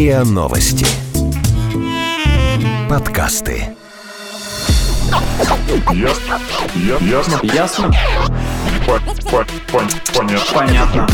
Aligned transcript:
РИА 0.00 0.24
Новости. 0.24 0.86
Подкасты. 2.88 3.76
Ясно. 5.92 6.40
Ясно. 7.02 7.40
Ясно? 7.42 7.92
По- 8.86 8.98
по- 9.30 9.44
пон- 9.70 9.90
Понятно. 10.16 10.54
Понятно. 10.54 11.06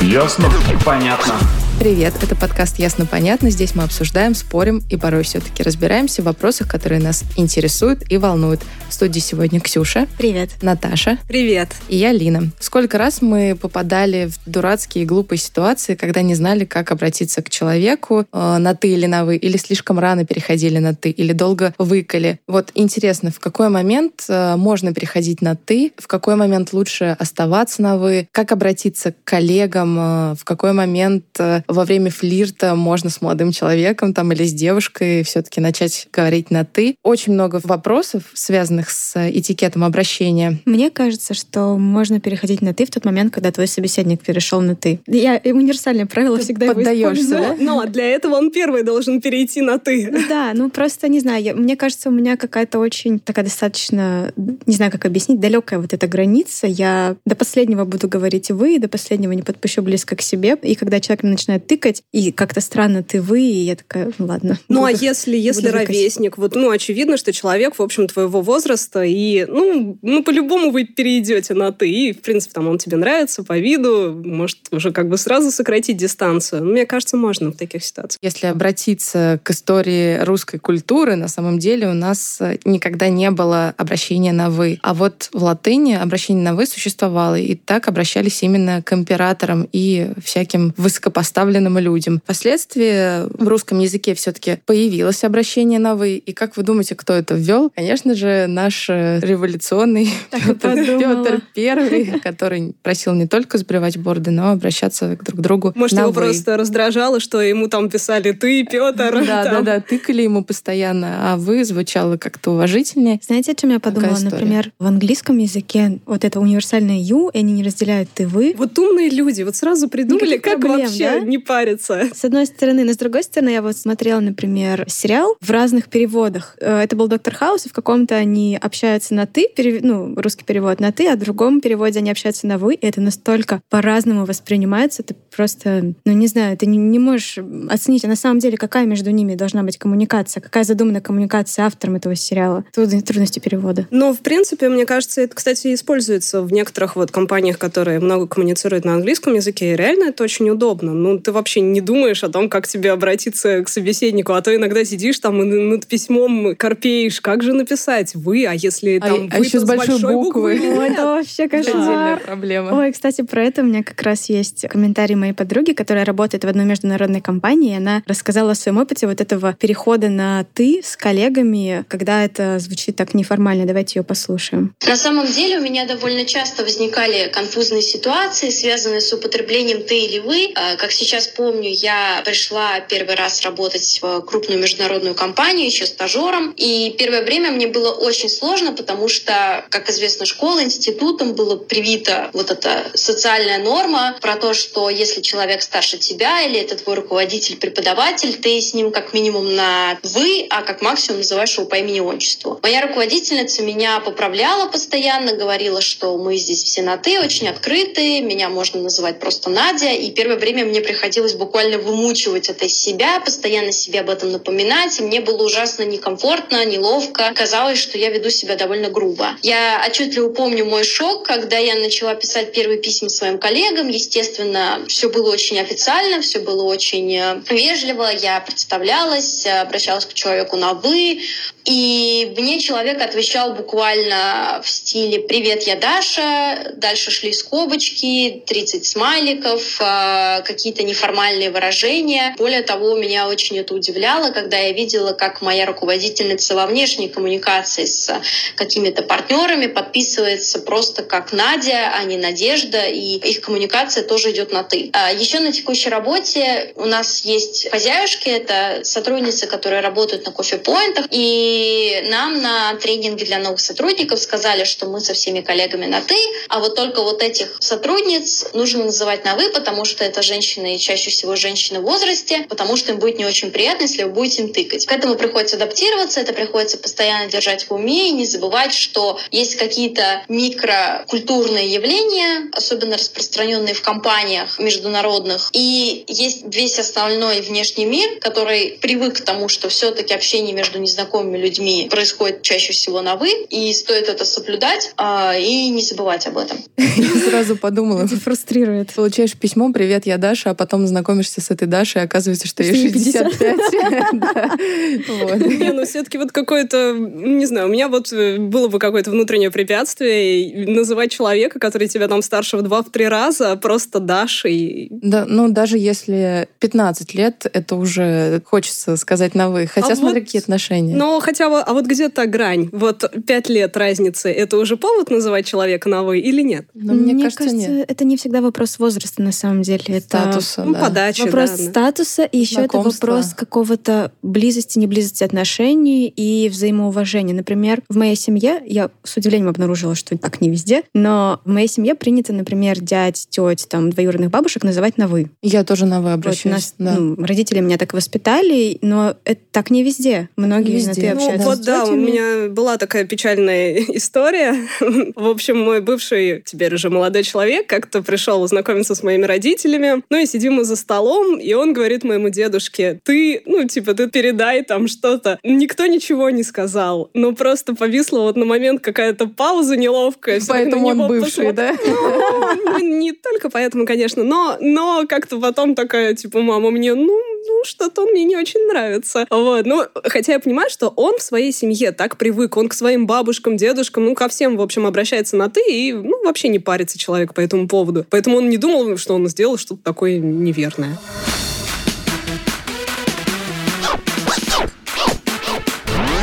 Ясно. 0.00 0.50
Понятно. 0.82 1.34
Привет, 1.78 2.14
это 2.22 2.36
подкаст 2.36 2.78
«Ясно-понятно». 2.78 3.50
Здесь 3.50 3.74
мы 3.74 3.82
обсуждаем, 3.82 4.36
спорим 4.36 4.82
и 4.88 4.96
порой 4.96 5.24
все-таки 5.24 5.64
разбираемся 5.64 6.22
в 6.22 6.26
вопросах, 6.26 6.68
которые 6.68 7.00
нас 7.00 7.24
интересуют 7.36 8.04
и 8.08 8.18
волнуют. 8.18 8.60
В 8.88 8.94
студии 8.94 9.18
сегодня 9.18 9.60
Ксюша, 9.60 10.06
Привет. 10.16 10.50
Наташа 10.62 11.18
Привет. 11.26 11.70
и 11.88 11.96
я, 11.96 12.12
Лина. 12.12 12.52
Сколько 12.60 12.98
раз 12.98 13.20
мы 13.20 13.56
попадали 13.60 14.26
в 14.26 14.38
дурацкие 14.48 15.02
и 15.02 15.06
глупые 15.06 15.40
ситуации, 15.40 15.96
когда 15.96 16.22
не 16.22 16.36
знали, 16.36 16.64
как 16.64 16.92
обратиться 16.92 17.42
к 17.42 17.50
человеку 17.50 18.26
э, 18.32 18.56
на 18.58 18.74
«ты» 18.76 18.92
или 18.92 19.06
на 19.06 19.24
«вы», 19.24 19.36
или 19.36 19.56
слишком 19.56 19.98
рано 19.98 20.24
переходили 20.24 20.78
на 20.78 20.94
«ты», 20.94 21.10
или 21.10 21.32
долго 21.32 21.74
выкали. 21.78 22.38
Вот 22.46 22.70
интересно, 22.74 23.32
в 23.32 23.40
какой 23.40 23.70
момент 23.70 24.24
э, 24.28 24.54
можно 24.54 24.94
переходить 24.94 25.42
на 25.42 25.56
«ты», 25.56 25.92
в 25.98 26.06
какой 26.06 26.36
момент 26.36 26.72
лучше 26.72 27.16
оставаться 27.18 27.82
на 27.82 27.96
«вы», 27.96 28.28
как 28.30 28.52
обратиться 28.52 29.10
к 29.12 29.16
коллегам, 29.24 29.98
э, 29.98 30.34
в 30.38 30.44
какой 30.44 30.74
момент 30.74 31.24
э, 31.40 31.62
во 31.72 31.84
время 31.84 32.10
флирта 32.10 32.74
можно 32.74 33.10
с 33.10 33.20
молодым 33.20 33.52
человеком 33.52 34.14
там 34.14 34.32
или 34.32 34.44
с 34.44 34.52
девушкой 34.52 35.22
все-таки 35.22 35.60
начать 35.60 36.08
говорить 36.12 36.50
на 36.50 36.64
«ты». 36.64 36.96
Очень 37.02 37.32
много 37.34 37.60
вопросов, 37.64 38.24
связанных 38.34 38.90
с 38.90 39.14
этикетом 39.30 39.84
обращения. 39.84 40.58
Мне 40.64 40.90
кажется, 40.90 41.34
что 41.34 41.76
можно 41.76 42.20
переходить 42.20 42.62
на 42.62 42.74
ты 42.74 42.84
в 42.86 42.90
тот 42.90 43.04
момент, 43.04 43.32
когда 43.32 43.50
твой 43.50 43.66
собеседник 43.66 44.20
перешел 44.22 44.60
на 44.60 44.76
ты. 44.76 45.00
Я 45.06 45.40
универсальное 45.44 46.06
правило 46.06 46.36
Ты 46.38 46.44
всегда 46.44 46.66
его 46.66 46.74
поддаешься, 46.74 47.22
использую. 47.24 47.56
да? 47.58 47.64
Но 47.64 47.84
для 47.86 48.04
этого 48.06 48.36
он 48.36 48.50
первый 48.50 48.82
должен 48.82 49.20
перейти 49.20 49.60
на 49.60 49.78
«ты». 49.78 50.08
Ну 50.10 50.20
Да, 50.28 50.52
ну 50.54 50.70
просто 50.70 51.08
не 51.08 51.20
знаю. 51.20 51.42
я- 51.42 51.54
мне 51.54 51.76
кажется, 51.76 52.08
у 52.08 52.12
меня 52.12 52.36
какая-то 52.36 52.78
очень 52.78 53.18
такая 53.18 53.44
достаточно, 53.44 54.32
не 54.66 54.74
знаю, 54.74 54.90
как 54.92 55.04
объяснить, 55.04 55.40
далекая 55.40 55.78
вот 55.80 55.92
эта 55.92 56.06
граница. 56.06 56.66
Я 56.66 57.16
до 57.24 57.34
последнего 57.34 57.84
буду 57.84 58.08
говорить 58.08 58.50
вы, 58.50 58.78
до 58.78 58.88
последнего 58.88 59.32
не 59.32 59.42
подпущу 59.42 59.82
близко 59.82 60.16
к 60.16 60.22
себе. 60.22 60.56
И 60.62 60.74
когда 60.74 61.00
человек 61.00 61.22
мне 61.22 61.36
начинает 61.52 61.66
тыкать, 61.66 62.02
и 62.12 62.32
как-то 62.32 62.60
странно 62.60 63.02
ты 63.02 63.20
вы, 63.20 63.42
и 63.42 63.64
я 63.64 63.76
такая, 63.76 64.10
ну 64.18 64.26
ладно. 64.26 64.58
Ну, 64.68 64.84
а 64.84 64.90
буду- 64.90 65.04
если, 65.04 65.36
если 65.36 65.62
буду 65.62 65.72
выкать. 65.72 65.88
ровесник, 65.88 66.38
вот, 66.38 66.54
ну, 66.54 66.70
очевидно, 66.70 67.16
что 67.16 67.32
человек, 67.32 67.78
в 67.78 67.82
общем, 67.82 68.06
твоего 68.06 68.40
возраста, 68.40 69.02
и, 69.02 69.44
ну, 69.46 69.98
ну, 70.02 70.22
по-любому 70.22 70.70
вы 70.70 70.84
перейдете 70.84 71.54
на 71.54 71.72
«ты», 71.72 71.90
и, 71.90 72.12
в 72.12 72.20
принципе, 72.22 72.54
там 72.54 72.68
он 72.68 72.78
тебе 72.78 72.96
нравится 72.96 73.42
по 73.42 73.58
виду, 73.58 74.20
может, 74.24 74.58
уже 74.70 74.92
как 74.92 75.08
бы 75.08 75.18
сразу 75.18 75.50
сократить 75.50 75.96
дистанцию. 75.96 76.64
Ну, 76.64 76.72
Мне 76.72 76.86
кажется, 76.86 77.16
можно 77.16 77.50
в 77.50 77.56
таких 77.56 77.84
ситуациях. 77.84 78.18
Если 78.22 78.46
обратиться 78.46 79.40
к 79.42 79.50
истории 79.50 80.18
русской 80.24 80.58
культуры, 80.58 81.16
на 81.16 81.28
самом 81.28 81.58
деле 81.58 81.88
у 81.88 81.94
нас 81.94 82.38
э, 82.40 82.58
никогда 82.64 83.08
не 83.08 83.30
было 83.30 83.74
обращения 83.76 84.32
на 84.32 84.50
«вы». 84.50 84.78
А 84.82 84.94
вот 84.94 85.28
в 85.32 85.42
латыни 85.42 85.94
обращение 85.94 86.42
на 86.44 86.54
«вы» 86.54 86.66
существовало, 86.66 87.38
и 87.38 87.54
так 87.54 87.88
обращались 87.88 88.42
именно 88.42 88.82
к 88.82 88.92
императорам 88.92 89.68
и 89.72 90.10
всяким 90.22 90.74
высокопоставленным 90.76 91.41
людям. 91.50 92.20
Впоследствии 92.24 93.26
в 93.42 93.48
русском 93.48 93.78
языке 93.80 94.14
все 94.14 94.32
таки 94.32 94.58
появилось 94.66 95.24
обращение 95.24 95.78
на 95.78 95.94
«вы». 95.94 96.16
И 96.16 96.32
как 96.32 96.56
вы 96.56 96.62
думаете, 96.62 96.94
кто 96.94 97.12
это 97.12 97.34
ввел? 97.34 97.70
Конечно 97.74 98.14
же, 98.14 98.46
наш 98.48 98.88
э, 98.88 99.20
революционный 99.20 100.10
Петр, 100.30 101.42
Первый, 101.54 102.20
который 102.20 102.74
просил 102.82 103.14
не 103.14 103.26
только 103.26 103.58
сбривать 103.58 103.96
борды, 103.96 104.30
но 104.30 104.50
обращаться 104.50 105.16
друг 105.22 105.40
к 105.40 105.42
другу 105.42 105.72
Может, 105.74 105.96
на 105.96 106.02
его 106.02 106.12
«вы». 106.12 106.22
просто 106.22 106.56
раздражало, 106.56 107.20
что 107.20 107.40
ему 107.40 107.68
там 107.68 107.90
писали 107.90 108.32
«ты, 108.32 108.64
Петр». 108.64 109.24
Да, 109.26 109.44
да, 109.44 109.60
да, 109.60 109.80
тыкали 109.80 110.22
ему 110.22 110.44
постоянно, 110.44 111.32
а 111.32 111.36
вы 111.36 111.64
звучало 111.64 112.16
как-то 112.16 112.52
уважительнее. 112.52 113.20
Знаете, 113.22 113.52
о 113.52 113.54
чем 113.54 113.70
я 113.70 113.80
подумала? 113.80 114.18
Например, 114.18 114.72
в 114.78 114.86
английском 114.86 115.38
языке 115.38 116.00
вот 116.06 116.24
это 116.24 116.40
универсальное 116.40 116.98
you, 116.98 117.30
и 117.32 117.38
они 117.38 117.52
не 117.52 117.62
разделяют 117.62 118.10
ты 118.14 118.26
вы. 118.26 118.54
Вот 118.56 118.78
умные 118.78 119.10
люди 119.10 119.42
вот 119.42 119.56
сразу 119.56 119.88
придумали, 119.88 120.36
Никаких 120.36 120.42
как 120.42 120.60
проблем, 120.60 120.80
вообще 120.80 121.20
да? 121.20 121.20
Не 121.32 121.38
париться. 121.38 122.08
С 122.14 122.24
одной 122.24 122.44
стороны, 122.46 122.84
но 122.84 122.92
с 122.92 122.96
другой 122.98 123.22
стороны, 123.22 123.48
я 123.50 123.62
вот 123.62 123.76
смотрела, 123.76 124.20
например, 124.20 124.84
сериал 124.88 125.36
в 125.40 125.50
разных 125.50 125.88
переводах. 125.88 126.56
Э, 126.60 126.80
Это 126.82 126.94
был 126.94 127.08
Доктор 127.08 127.34
Хаус, 127.34 127.66
и 127.66 127.68
в 127.68 127.72
каком-то 127.72 128.14
они 128.16 128.58
общаются 128.60 129.14
на 129.14 129.26
ты, 129.26 129.48
перев- 129.56 129.80
ну, 129.82 130.14
русский 130.16 130.44
перевод 130.44 130.78
на 130.80 130.92
ты, 130.92 131.08
а 131.08 131.16
в 131.16 131.20
другом 131.20 131.60
переводе 131.60 132.00
они 132.00 132.10
общаются 132.10 132.46
на 132.46 132.58
вы, 132.58 132.74
и 132.74 132.86
это 132.86 133.00
настолько 133.00 133.60
по-разному 133.70 134.24
воспринимается, 134.26 135.02
ты 135.02 135.14
просто, 135.34 135.94
ну, 136.04 136.12
не 136.12 136.26
знаю, 136.26 136.56
ты 136.58 136.66
не, 136.66 136.76
не 136.76 136.98
можешь 136.98 137.38
оценить, 137.70 138.04
а 138.04 138.08
на 138.08 138.16
самом 138.16 138.38
деле 138.40 138.56
какая 138.58 138.84
между 138.86 139.10
ними 139.10 139.34
должна 139.34 139.62
быть 139.62 139.78
коммуникация, 139.78 140.40
какая 140.42 140.64
задумана 140.64 141.00
коммуникация 141.00 141.64
автором 141.64 141.96
этого 141.96 142.14
сериала. 142.14 142.64
Трудно- 142.74 143.00
Трудности 143.02 143.38
перевода. 143.38 143.86
Но, 143.90 144.12
в 144.12 144.18
принципе, 144.20 144.68
мне 144.68 144.84
кажется, 144.86 145.22
это, 145.22 145.34
кстати, 145.34 145.72
используется 145.74 146.42
в 146.42 146.52
некоторых 146.52 146.96
вот 146.96 147.10
компаниях, 147.10 147.58
которые 147.58 148.00
много 148.00 148.26
коммуницируют 148.26 148.84
на 148.84 148.94
английском 148.94 149.34
языке, 149.34 149.72
и 149.72 149.76
реально 149.76 150.10
это 150.10 150.22
очень 150.24 150.50
удобно. 150.50 150.92
Ну, 150.92 151.18
ты 151.24 151.32
вообще 151.32 151.60
не 151.60 151.80
думаешь 151.80 152.22
о 152.24 152.28
том, 152.28 152.48
как 152.48 152.66
тебе 152.68 152.90
обратиться 152.92 153.62
к 153.62 153.68
собеседнику, 153.68 154.32
а 154.32 154.42
то 154.42 154.54
иногда 154.54 154.84
сидишь 154.84 155.18
там 155.18 155.42
и 155.42 155.44
над 155.44 155.86
письмом 155.86 156.56
корпеешь, 156.56 157.20
как 157.20 157.42
же 157.42 157.52
написать 157.52 158.14
«вы», 158.14 158.46
а 158.46 158.52
если 158.54 158.98
А- 158.98 159.06
там 159.08 159.28
а 159.32 159.38
«вы» 159.38 159.44
еще 159.44 159.58
то 159.60 159.66
с 159.66 159.68
большой 159.68 160.00
буквы. 160.00 160.52
О, 160.54 160.82
это 160.82 161.04
вообще 161.04 161.48
кошмар. 161.48 162.20
проблема. 162.20 162.72
Ой, 162.78 162.92
кстати, 162.92 163.22
про 163.22 163.44
это 163.44 163.62
у 163.62 163.64
меня 163.64 163.82
как 163.82 164.00
раз 164.02 164.28
есть 164.28 164.66
комментарий 164.68 165.14
моей 165.14 165.32
подруги, 165.32 165.72
которая 165.72 166.04
работает 166.04 166.44
в 166.44 166.48
одной 166.48 166.64
международной 166.64 167.20
компании. 167.20 167.72
и 167.72 167.76
Она 167.76 168.02
рассказала 168.06 168.52
о 168.52 168.54
своем 168.54 168.78
опыте 168.78 169.06
вот 169.06 169.20
этого 169.20 169.52
перехода 169.54 170.08
на 170.08 170.44
«ты» 170.54 170.80
с 170.82 170.96
коллегами, 170.96 171.84
когда 171.88 172.24
это 172.24 172.58
звучит 172.58 172.96
так 172.96 173.14
неформально. 173.14 173.66
Давайте 173.66 173.98
ее 173.98 174.04
послушаем. 174.04 174.74
На 174.86 174.96
самом 174.96 175.26
деле 175.26 175.58
у 175.58 175.62
меня 175.62 175.86
довольно 175.86 176.24
часто 176.24 176.62
возникали 176.64 177.30
конфузные 177.32 177.82
ситуации, 177.82 178.50
связанные 178.50 179.00
с 179.00 179.12
употреблением 179.12 179.82
«ты» 179.82 179.98
или 180.06 180.18
«вы». 180.20 180.48
А, 180.54 180.76
Как 180.76 180.90
сейчас 180.92 181.11
помню, 181.36 181.70
я 181.70 182.22
пришла 182.24 182.80
первый 182.80 183.14
раз 183.14 183.42
работать 183.42 183.98
в 184.00 184.22
крупную 184.22 184.60
международную 184.60 185.14
компанию, 185.14 185.66
еще 185.66 185.86
стажером. 185.86 186.52
И 186.56 186.94
первое 186.98 187.22
время 187.22 187.50
мне 187.50 187.66
было 187.66 187.92
очень 187.92 188.28
сложно, 188.28 188.72
потому 188.72 189.08
что, 189.08 189.64
как 189.68 189.90
известно, 189.90 190.26
школа, 190.26 190.62
институтом 190.62 191.34
было 191.34 191.56
привита 191.56 192.30
вот 192.32 192.50
эта 192.50 192.90
социальная 192.94 193.58
норма 193.58 194.16
про 194.20 194.36
то, 194.36 194.54
что 194.54 194.88
если 194.88 195.20
человек 195.20 195.62
старше 195.62 195.98
тебя 195.98 196.42
или 196.42 196.58
это 196.58 196.76
твой 196.76 196.96
руководитель, 196.96 197.56
преподаватель, 197.56 198.34
ты 198.40 198.60
с 198.60 198.74
ним 198.74 198.90
как 198.90 199.12
минимум 199.12 199.54
на 199.54 199.98
«вы», 200.02 200.46
а 200.50 200.62
как 200.62 200.82
максимум 200.82 201.18
называешь 201.18 201.56
его 201.56 201.66
по 201.66 201.74
имени-отчеству. 201.76 202.58
Моя 202.62 202.82
руководительница 202.82 203.62
меня 203.62 204.00
поправляла 204.00 204.68
постоянно, 204.68 205.34
говорила, 205.34 205.80
что 205.80 206.16
мы 206.16 206.36
здесь 206.36 206.62
все 206.62 206.82
на 206.82 206.96
«ты», 206.96 207.20
очень 207.20 207.48
открытые, 207.48 208.22
меня 208.22 208.48
можно 208.48 208.80
называть 208.80 209.20
просто 209.20 209.50
Надя, 209.50 209.92
и 209.92 210.10
первое 210.10 210.36
время 210.36 210.64
мне 210.64 210.80
приходилось 210.80 211.01
буквально 211.36 211.78
вымучивать 211.78 212.48
это 212.48 212.66
из 212.66 212.74
себя, 212.74 213.20
постоянно 213.20 213.72
себе 213.72 214.00
об 214.00 214.10
этом 214.10 214.32
напоминать, 214.32 214.98
и 214.98 215.02
мне 215.02 215.20
было 215.20 215.44
ужасно 215.44 215.82
некомфортно, 215.82 216.64
неловко. 216.64 217.32
Казалось, 217.34 217.78
что 217.78 217.98
я 217.98 218.10
веду 218.10 218.30
себя 218.30 218.56
довольно 218.56 218.88
грубо. 218.88 219.36
Я 219.42 219.84
отчетливо 219.86 220.30
помню 220.30 220.64
мой 220.64 220.84
шок, 220.84 221.24
когда 221.24 221.58
я 221.58 221.74
начала 221.74 222.14
писать 222.14 222.52
первые 222.52 222.78
письма 222.78 223.08
своим 223.08 223.38
коллегам. 223.38 223.88
Естественно, 223.88 224.84
все 224.88 225.08
было 225.08 225.32
очень 225.32 225.58
официально, 225.60 226.20
все 226.20 226.38
было 226.38 226.64
очень 226.64 227.14
э, 227.14 227.40
вежливо. 227.50 228.10
Я 228.10 228.40
представлялась, 228.40 229.46
э, 229.46 229.60
обращалась 229.60 230.06
к 230.06 230.14
человеку 230.14 230.56
на 230.56 230.74
«вы», 230.74 231.20
и 231.64 232.34
мне 232.36 232.58
человек 232.60 233.00
отвечал 233.00 233.54
буквально 233.54 234.60
в 234.64 234.68
стиле 234.68 235.20
«Привет, 235.20 235.62
я 235.62 235.76
Даша». 235.76 236.72
Дальше 236.76 237.12
шли 237.12 237.32
скобочки, 237.32 238.42
30 238.46 238.84
смайликов, 238.84 239.80
э, 239.80 240.42
какие-то 240.44 240.82
неформальные 240.92 241.50
выражения. 241.50 242.34
Более 242.36 242.62
того, 242.62 242.94
меня 242.94 243.26
очень 243.28 243.58
это 243.58 243.74
удивляло, 243.74 244.30
когда 244.30 244.58
я 244.58 244.72
видела, 244.72 245.12
как 245.12 245.40
моя 245.40 245.64
руководительница 245.66 246.54
во 246.54 246.66
внешней 246.66 247.08
коммуникации 247.08 247.86
с 247.86 248.12
какими-то 248.56 249.02
партнерами 249.02 249.66
подписывается 249.66 250.58
просто 250.58 251.02
как 251.02 251.32
Надя, 251.32 251.92
а 251.98 252.04
не 252.04 252.18
Надежда, 252.18 252.84
и 252.86 253.16
их 253.16 253.40
коммуникация 253.40 254.04
тоже 254.04 254.32
идет 254.32 254.52
на 254.52 254.62
«ты». 254.62 254.90
А 254.92 255.12
Еще 255.12 255.40
на 255.40 255.50
текущей 255.50 255.88
работе 255.88 256.72
у 256.76 256.84
нас 256.84 257.24
есть 257.24 257.70
хозяюшки, 257.70 258.28
это 258.28 258.80
сотрудницы, 258.84 259.46
которые 259.46 259.80
работают 259.80 260.26
на 260.26 260.32
кофе-поинтах, 260.32 261.06
и 261.10 262.04
нам 262.10 262.42
на 262.42 262.74
тренинге 262.74 263.24
для 263.24 263.38
новых 263.38 263.60
сотрудников 263.60 264.20
сказали, 264.20 264.64
что 264.64 264.86
мы 264.86 265.00
со 265.00 265.14
всеми 265.14 265.40
коллегами 265.40 265.86
на 265.86 266.02
«ты», 266.02 266.16
а 266.48 266.60
вот 266.60 266.76
только 266.76 267.02
вот 267.02 267.22
этих 267.22 267.56
сотрудниц 267.60 268.46
нужно 268.52 268.84
называть 268.84 269.24
на 269.24 269.36
«вы», 269.36 269.48
потому 269.48 269.84
что 269.86 270.04
это 270.04 270.20
женщины 270.22 270.74
чаще 270.82 271.10
всего 271.10 271.36
женщины 271.36 271.80
в 271.80 271.84
возрасте, 271.84 272.44
потому 272.48 272.76
что 272.76 272.92
им 272.92 272.98
будет 272.98 273.18
не 273.18 273.24
очень 273.24 273.50
приятно, 273.50 273.82
если 273.82 274.02
вы 274.04 274.10
будете 274.10 274.42
им 274.42 274.52
тыкать. 274.52 274.86
К 274.86 274.92
этому 274.92 275.14
приходится 275.14 275.56
адаптироваться, 275.56 276.20
это 276.20 276.32
приходится 276.32 276.78
постоянно 276.78 277.30
держать 277.30 277.64
в 277.64 277.72
уме 277.72 278.08
и 278.08 278.12
не 278.12 278.26
забывать, 278.26 278.74
что 278.74 279.18
есть 279.30 279.56
какие-то 279.56 280.24
микрокультурные 280.28 281.72
явления, 281.72 282.50
особенно 282.52 282.96
распространенные 282.96 283.74
в 283.74 283.82
компаниях 283.82 284.58
международных, 284.58 285.50
и 285.52 286.04
есть 286.08 286.44
весь 286.54 286.78
остальной 286.78 287.40
внешний 287.40 287.84
мир, 287.84 288.18
который 288.20 288.78
привык 288.80 289.18
к 289.18 289.20
тому, 289.20 289.48
что 289.48 289.68
все-таки 289.68 290.14
общение 290.14 290.54
между 290.54 290.78
незнакомыми 290.78 291.38
людьми 291.38 291.88
происходит 291.90 292.42
чаще 292.42 292.72
всего 292.72 293.00
на 293.00 293.16
«вы», 293.16 293.30
и 293.50 293.72
стоит 293.72 294.08
это 294.08 294.24
соблюдать 294.24 294.92
а, 294.96 295.36
и 295.36 295.68
не 295.68 295.82
забывать 295.82 296.26
об 296.26 296.38
этом. 296.38 296.58
Я 296.76 297.30
сразу 297.30 297.56
подумала. 297.56 298.04
Это 298.04 298.16
фрустрирует. 298.16 298.92
Получаешь 298.92 299.34
письмо 299.34 299.72
«Привет, 299.72 300.06
я 300.06 300.18
Даша», 300.18 300.50
а 300.50 300.54
потом 300.62 300.86
знакомишься 300.86 301.40
с 301.40 301.50
этой 301.50 301.66
Дашей, 301.66 302.02
и 302.02 302.04
оказывается, 302.04 302.46
что 302.46 302.62
ей 302.62 302.92
65. 302.92 303.42
Не, 305.58 305.72
ну 305.72 305.84
все-таки 305.84 306.18
вот 306.18 306.30
какое-то, 306.30 306.94
не 306.96 307.46
знаю, 307.46 307.66
у 307.66 307.70
меня 307.70 307.88
вот 307.88 308.12
э, 308.12 308.38
было 308.38 308.68
бы 308.68 308.78
какое-то 308.78 309.10
внутреннее 309.10 309.50
препятствие 309.50 310.72
называть 310.72 311.10
человека, 311.10 311.58
который 311.58 311.88
тебя 311.88 312.06
там 312.06 312.22
старше 312.22 312.58
в 312.58 312.62
два-три 312.62 313.08
раза, 313.08 313.56
просто 313.56 313.98
Дашей. 313.98 314.86
Да, 314.90 315.24
ну 315.26 315.48
даже 315.48 315.78
если 315.78 316.46
15 316.60 317.12
лет, 317.14 317.44
это 317.52 317.74
уже 317.74 318.40
хочется 318.44 318.96
сказать 318.96 319.34
на 319.34 319.50
«вы». 319.50 319.66
Хотя 319.66 319.94
А 319.94 319.96
смотри, 319.96 320.20
вот- 320.20 320.26
какие 320.26 320.40
отношения. 320.40 320.94
Но 320.94 321.18
хотя 321.18 321.50
бы, 321.50 321.58
а 321.58 321.72
вот 321.72 321.86
где 321.86 322.08
та 322.08 322.26
грань? 322.26 322.68
Вот 322.70 323.04
пять 323.26 323.48
лет 323.48 323.76
разницы, 323.76 324.30
это 324.30 324.58
уже 324.58 324.76
повод 324.76 325.10
называть 325.10 325.44
человека 325.44 325.88
на 325.88 326.04
«вы» 326.04 326.20
или 326.20 326.42
нет? 326.42 326.66
Но 326.72 326.94
мне, 326.94 327.20
кажется, 327.20 327.46
это 327.88 328.04
не 328.04 328.16
всегда 328.16 328.40
вопрос 328.40 328.78
возраста 328.78 329.22
на 329.22 329.32
самом 329.32 329.62
деле. 329.62 329.82
Это 329.88 330.18
Статуса, 330.52 330.64
Ну, 330.64 330.72
да. 330.74 330.80
подача, 330.80 331.24
вопрос 331.24 331.50
да, 331.50 331.56
статуса, 331.56 332.24
и 332.24 332.38
еще 332.38 332.62
это 332.62 332.78
вопрос 332.78 333.34
какого-то 333.34 334.12
близости, 334.22 334.78
неблизости 334.78 335.24
отношений 335.24 336.08
и 336.08 336.48
взаимоуважения. 336.48 337.34
Например, 337.34 337.82
в 337.88 337.96
моей 337.96 338.16
семье, 338.16 338.60
я 338.66 338.90
с 339.02 339.16
удивлением 339.16 339.48
обнаружила, 339.48 339.94
что 339.94 340.16
так 340.18 340.40
не 340.40 340.50
везде, 340.50 340.82
но 340.94 341.40
в 341.44 341.50
моей 341.50 341.68
семье 341.68 341.94
принято, 341.94 342.32
например, 342.32 342.80
дядь, 342.80 343.26
теть, 343.30 343.66
там, 343.68 343.90
двоюродных 343.90 344.30
бабушек 344.30 344.64
называть 344.64 344.98
на 344.98 345.08
«вы». 345.08 345.30
Я 345.42 345.64
тоже 345.64 345.86
на 345.86 346.00
«вы» 346.00 346.10
Вот 346.10 346.14
обращаюсь. 346.14 346.54
нас, 346.54 346.74
да. 346.78 346.96
ну, 346.98 347.16
родители 347.24 347.60
меня 347.60 347.78
так 347.78 347.92
воспитали, 347.94 348.78
но 348.82 349.14
это 349.24 349.40
так 349.50 349.70
не 349.70 349.82
везде. 349.82 350.28
Многие 350.36 350.76
Не 350.76 350.84
на 350.86 350.88
везде. 350.90 351.00
«ты» 351.02 351.08
Ну, 351.08 351.14
Ну, 351.14 351.20
общаются 351.22 351.48
вот 351.48 351.60
да, 351.64 351.84
у 351.86 351.96
меня 351.96 352.48
была 352.48 352.76
такая 352.76 353.04
печальная 353.04 353.74
история. 353.94 354.54
В 354.80 355.26
общем, 355.26 355.58
мой 355.58 355.80
бывший, 355.80 356.42
теперь 356.44 356.74
уже 356.74 356.90
молодой 356.90 357.22
человек, 357.22 357.66
как-то 357.66 358.02
пришел 358.02 358.46
знакомиться 358.46 358.94
с 358.94 359.02
моими 359.02 359.24
родителями. 359.24 360.02
Ну 360.10 360.18
и 360.18 360.26
сидим 360.42 360.54
мы 360.54 360.64
за 360.64 360.74
столом, 360.74 361.38
и 361.38 361.52
он 361.54 361.72
говорит 361.72 362.02
моему 362.02 362.28
дедушке, 362.28 363.00
ты, 363.04 363.42
ну, 363.46 363.64
типа, 363.68 363.94
ты 363.94 364.10
передай 364.10 364.62
там 364.62 364.88
что-то. 364.88 365.38
Никто 365.44 365.86
ничего 365.86 366.30
не 366.30 366.42
сказал, 366.42 367.10
но 367.14 367.32
просто 367.32 367.76
повисла 367.76 368.22
вот 368.22 368.36
на 368.36 368.44
момент 368.44 368.82
какая-то 368.82 369.28
пауза 369.28 369.76
неловкая. 369.76 370.40
Поэтому 370.48 370.88
он 370.88 371.06
бывший, 371.06 371.46
посмотрели. 371.46 371.54
да? 371.54 372.56
Ну, 372.56 372.78
не 372.78 373.12
только 373.12 373.50
поэтому, 373.50 373.86
конечно, 373.86 374.24
но, 374.24 374.56
но 374.60 375.04
как-то 375.08 375.38
потом 375.38 375.76
такая, 375.76 376.14
типа, 376.14 376.40
мама 376.40 376.72
мне, 376.72 376.94
ну, 376.94 377.20
ну, 377.46 377.62
что-то 377.64 378.02
он 378.02 378.10
мне 378.10 378.24
не 378.24 378.36
очень 378.36 378.66
нравится. 378.66 379.26
Вот. 379.30 379.66
Ну, 379.66 379.84
хотя 380.04 380.32
я 380.32 380.40
понимаю, 380.40 380.70
что 380.70 380.88
он 380.88 381.18
в 381.18 381.22
своей 381.22 381.52
семье 381.52 381.92
так 381.92 382.16
привык, 382.16 382.56
он 382.56 382.68
к 382.68 382.74
своим 382.74 383.06
бабушкам, 383.06 383.56
дедушкам, 383.56 384.04
ну, 384.04 384.14
ко 384.14 384.28
всем, 384.28 384.56
в 384.56 384.62
общем, 384.62 384.86
обращается 384.86 385.36
на 385.36 385.48
«ты» 385.48 385.62
и, 385.68 385.92
ну, 385.92 386.24
вообще 386.24 386.48
не 386.48 386.58
парится 386.58 386.98
человек 386.98 387.34
по 387.34 387.40
этому 387.40 387.68
поводу. 387.68 388.06
Поэтому 388.10 388.38
он 388.38 388.48
не 388.48 388.58
думал, 388.58 388.96
что 388.96 389.14
он 389.14 389.26
сделал 389.28 389.56
что-то 389.56 389.82
такое 389.82 390.18
неверное. 390.18 390.98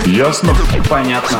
Ясно? 0.06 0.56
Понятно. 0.90 1.40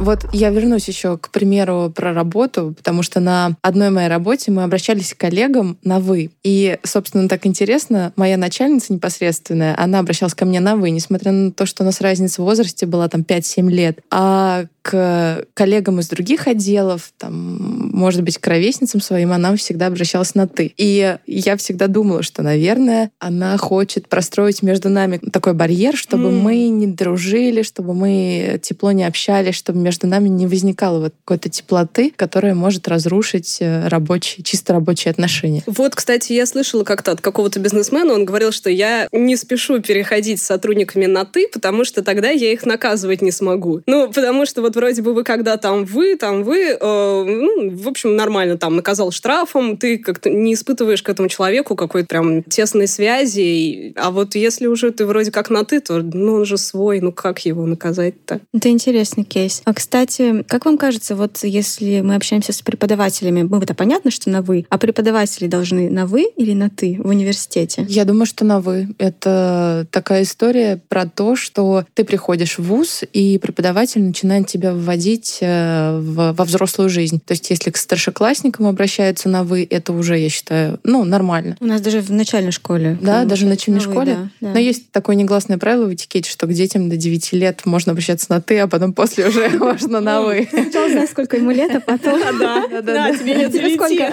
Вот 0.00 0.26
я 0.32 0.50
вернусь 0.50 0.88
еще 0.88 1.18
к 1.18 1.30
примеру 1.30 1.92
про 1.94 2.12
работу, 2.12 2.74
потому 2.76 3.02
что 3.02 3.20
на 3.20 3.56
одной 3.62 3.90
моей 3.90 4.08
работе 4.08 4.50
мы 4.50 4.64
обращались 4.64 5.14
к 5.14 5.18
коллегам 5.18 5.78
на 5.84 6.00
«вы». 6.00 6.30
И, 6.42 6.78
собственно, 6.82 7.28
так 7.28 7.46
интересно, 7.46 8.12
моя 8.16 8.36
начальница 8.36 8.92
непосредственная, 8.92 9.74
она 9.78 10.00
обращалась 10.00 10.34
ко 10.34 10.44
мне 10.44 10.60
на 10.60 10.76
«вы», 10.76 10.90
несмотря 10.90 11.32
на 11.32 11.52
то, 11.52 11.64
что 11.64 11.84
у 11.84 11.86
нас 11.86 12.00
разница 12.00 12.42
в 12.42 12.44
возрасте 12.44 12.86
была 12.86 13.08
там 13.08 13.22
5-7 13.22 13.70
лет. 13.70 14.00
А 14.10 14.64
к 14.84 15.46
коллегам 15.54 15.98
из 16.00 16.08
других 16.08 16.46
отделов, 16.46 17.10
там, 17.16 17.88
может 17.94 18.22
быть, 18.22 18.36
к 18.36 18.46
ровесницам 18.46 19.00
своим, 19.00 19.32
она 19.32 19.56
всегда 19.56 19.86
обращалась 19.86 20.34
на 20.34 20.46
«ты». 20.46 20.74
И 20.76 21.16
я 21.26 21.56
всегда 21.56 21.86
думала, 21.86 22.22
что, 22.22 22.42
наверное, 22.42 23.10
она 23.18 23.56
хочет 23.56 24.10
простроить 24.10 24.62
между 24.62 24.90
нами 24.90 25.16
такой 25.32 25.54
барьер, 25.54 25.96
чтобы 25.96 26.28
М. 26.28 26.38
мы 26.38 26.68
не 26.68 26.86
дружили, 26.86 27.62
чтобы 27.62 27.94
мы 27.94 28.60
тепло 28.62 28.92
не 28.92 29.04
общались, 29.04 29.54
чтобы 29.54 29.78
между 29.78 30.06
нами 30.06 30.28
не 30.28 30.46
возникало 30.46 31.00
вот 31.00 31.14
какой-то 31.24 31.48
теплоты, 31.48 32.12
которая 32.14 32.54
может 32.54 32.86
разрушить 32.86 33.56
э, 33.60 33.88
рабочие, 33.88 34.44
чисто 34.44 34.74
рабочие 34.74 35.12
отношения. 35.12 35.62
Вот, 35.64 35.94
кстати, 35.94 36.34
я 36.34 36.44
слышала 36.44 36.84
как-то 36.84 37.12
от 37.12 37.22
какого-то 37.22 37.58
бизнесмена, 37.58 38.12
он 38.12 38.26
говорил, 38.26 38.52
что 38.52 38.68
я 38.68 39.08
не 39.12 39.36
спешу 39.36 39.80
переходить 39.80 40.42
с 40.42 40.44
сотрудниками 40.44 41.06
на 41.06 41.24
«ты», 41.24 41.48
потому 41.50 41.86
что 41.86 42.02
тогда 42.02 42.28
я 42.28 42.52
их 42.52 42.66
наказывать 42.66 43.22
не 43.22 43.30
смогу. 43.30 43.80
Ну, 43.86 44.08
потому 44.08 44.44
что 44.44 44.60
вот 44.60 44.73
вроде 44.74 45.02
бы 45.02 45.14
вы 45.14 45.24
когда 45.24 45.56
там 45.56 45.84
вы, 45.84 46.16
там 46.16 46.42
вы, 46.44 46.76
э, 46.80 47.24
ну, 47.24 47.70
в 47.76 47.88
общем, 47.88 48.16
нормально 48.16 48.58
там 48.58 48.76
наказал 48.76 49.10
штрафом, 49.10 49.76
ты 49.76 49.98
как-то 49.98 50.30
не 50.30 50.54
испытываешь 50.54 51.02
к 51.02 51.08
этому 51.08 51.28
человеку 51.28 51.76
какой-то 51.76 52.08
прям 52.08 52.42
тесной 52.42 52.86
связи, 52.86 53.40
и- 53.40 53.92
а 53.96 54.10
вот 54.10 54.34
если 54.34 54.66
уже 54.66 54.90
ты 54.90 55.06
вроде 55.06 55.30
как 55.30 55.50
на 55.50 55.64
«ты», 55.64 55.80
то, 55.80 55.98
ну, 56.02 56.34
он 56.34 56.44
же 56.44 56.58
свой, 56.58 57.00
ну, 57.00 57.12
как 57.12 57.40
его 57.46 57.66
наказать-то? 57.66 58.40
Это 58.52 58.68
интересный 58.68 59.24
кейс. 59.24 59.62
А, 59.64 59.74
кстати, 59.74 60.44
как 60.48 60.64
вам 60.64 60.78
кажется, 60.78 61.16
вот 61.16 61.40
если 61.42 62.00
мы 62.00 62.14
общаемся 62.16 62.52
с 62.52 62.62
преподавателями, 62.62 63.42
мы 63.42 63.58
это 63.62 63.74
понятно, 63.74 64.10
что 64.10 64.30
на 64.30 64.42
«вы», 64.42 64.66
а 64.68 64.78
преподаватели 64.78 65.46
должны 65.46 65.90
на 65.90 66.06
«вы» 66.06 66.24
или 66.36 66.52
на 66.52 66.70
«ты» 66.70 66.98
в 67.02 67.08
университете? 67.08 67.86
Я 67.88 68.04
думаю, 68.04 68.26
что 68.26 68.44
на 68.44 68.60
«вы». 68.60 68.88
Это 68.98 69.86
такая 69.90 70.22
история 70.22 70.80
про 70.88 71.06
то, 71.06 71.36
что 71.36 71.84
ты 71.94 72.04
приходишь 72.04 72.58
в 72.58 72.62
ВУЗ, 72.64 73.04
и 73.12 73.38
преподаватель 73.38 74.02
начинает 74.02 74.46
тебя 74.46 74.63
вводить 74.72 75.38
э, 75.40 75.98
в- 75.98 76.32
во 76.32 76.44
взрослую 76.44 76.88
жизнь. 76.88 77.20
То 77.24 77.32
есть 77.32 77.50
если 77.50 77.70
к 77.70 77.76
старшеклассникам 77.76 78.66
обращаются 78.66 79.28
на 79.28 79.42
«вы», 79.44 79.66
это 79.68 79.92
уже, 79.92 80.18
я 80.18 80.28
считаю, 80.28 80.78
ну, 80.84 81.04
нормально. 81.04 81.56
У 81.60 81.66
нас 81.66 81.80
даже 81.80 82.00
в 82.00 82.10
начальной 82.10 82.52
школе. 82.52 82.96
Да, 83.02 83.24
даже 83.24 83.42
в 83.42 83.44
на 83.44 83.50
начальной 83.50 83.80
«вы», 83.80 83.84
школе. 83.92 84.14
да, 84.14 84.28
да. 84.40 84.48
Но 84.54 84.58
есть 84.58 84.90
такое 84.92 85.16
негласное 85.16 85.58
правило 85.58 85.86
в 85.86 85.92
этикете, 85.94 86.30
что 86.30 86.46
к 86.46 86.52
детям 86.52 86.88
до 86.88 86.96
9 86.96 87.32
лет 87.32 87.66
можно 87.66 87.92
обращаться 87.92 88.26
на 88.30 88.40
«ты», 88.40 88.58
а 88.60 88.68
потом 88.68 88.92
после 88.92 89.26
уже 89.28 89.48
можно 89.58 90.00
на 90.00 90.22
«вы». 90.22 90.48
Сначала 90.50 90.88
знаешь, 90.88 91.10
сколько 91.10 91.36
ему 91.36 91.50
лет, 91.50 91.74
а 91.74 91.80
потом... 91.80 92.20
Да, 92.38 92.66
Да-да-да. 92.70 93.16
тебе 93.18 93.34
лет 93.34 93.52
сколько? 93.74 94.12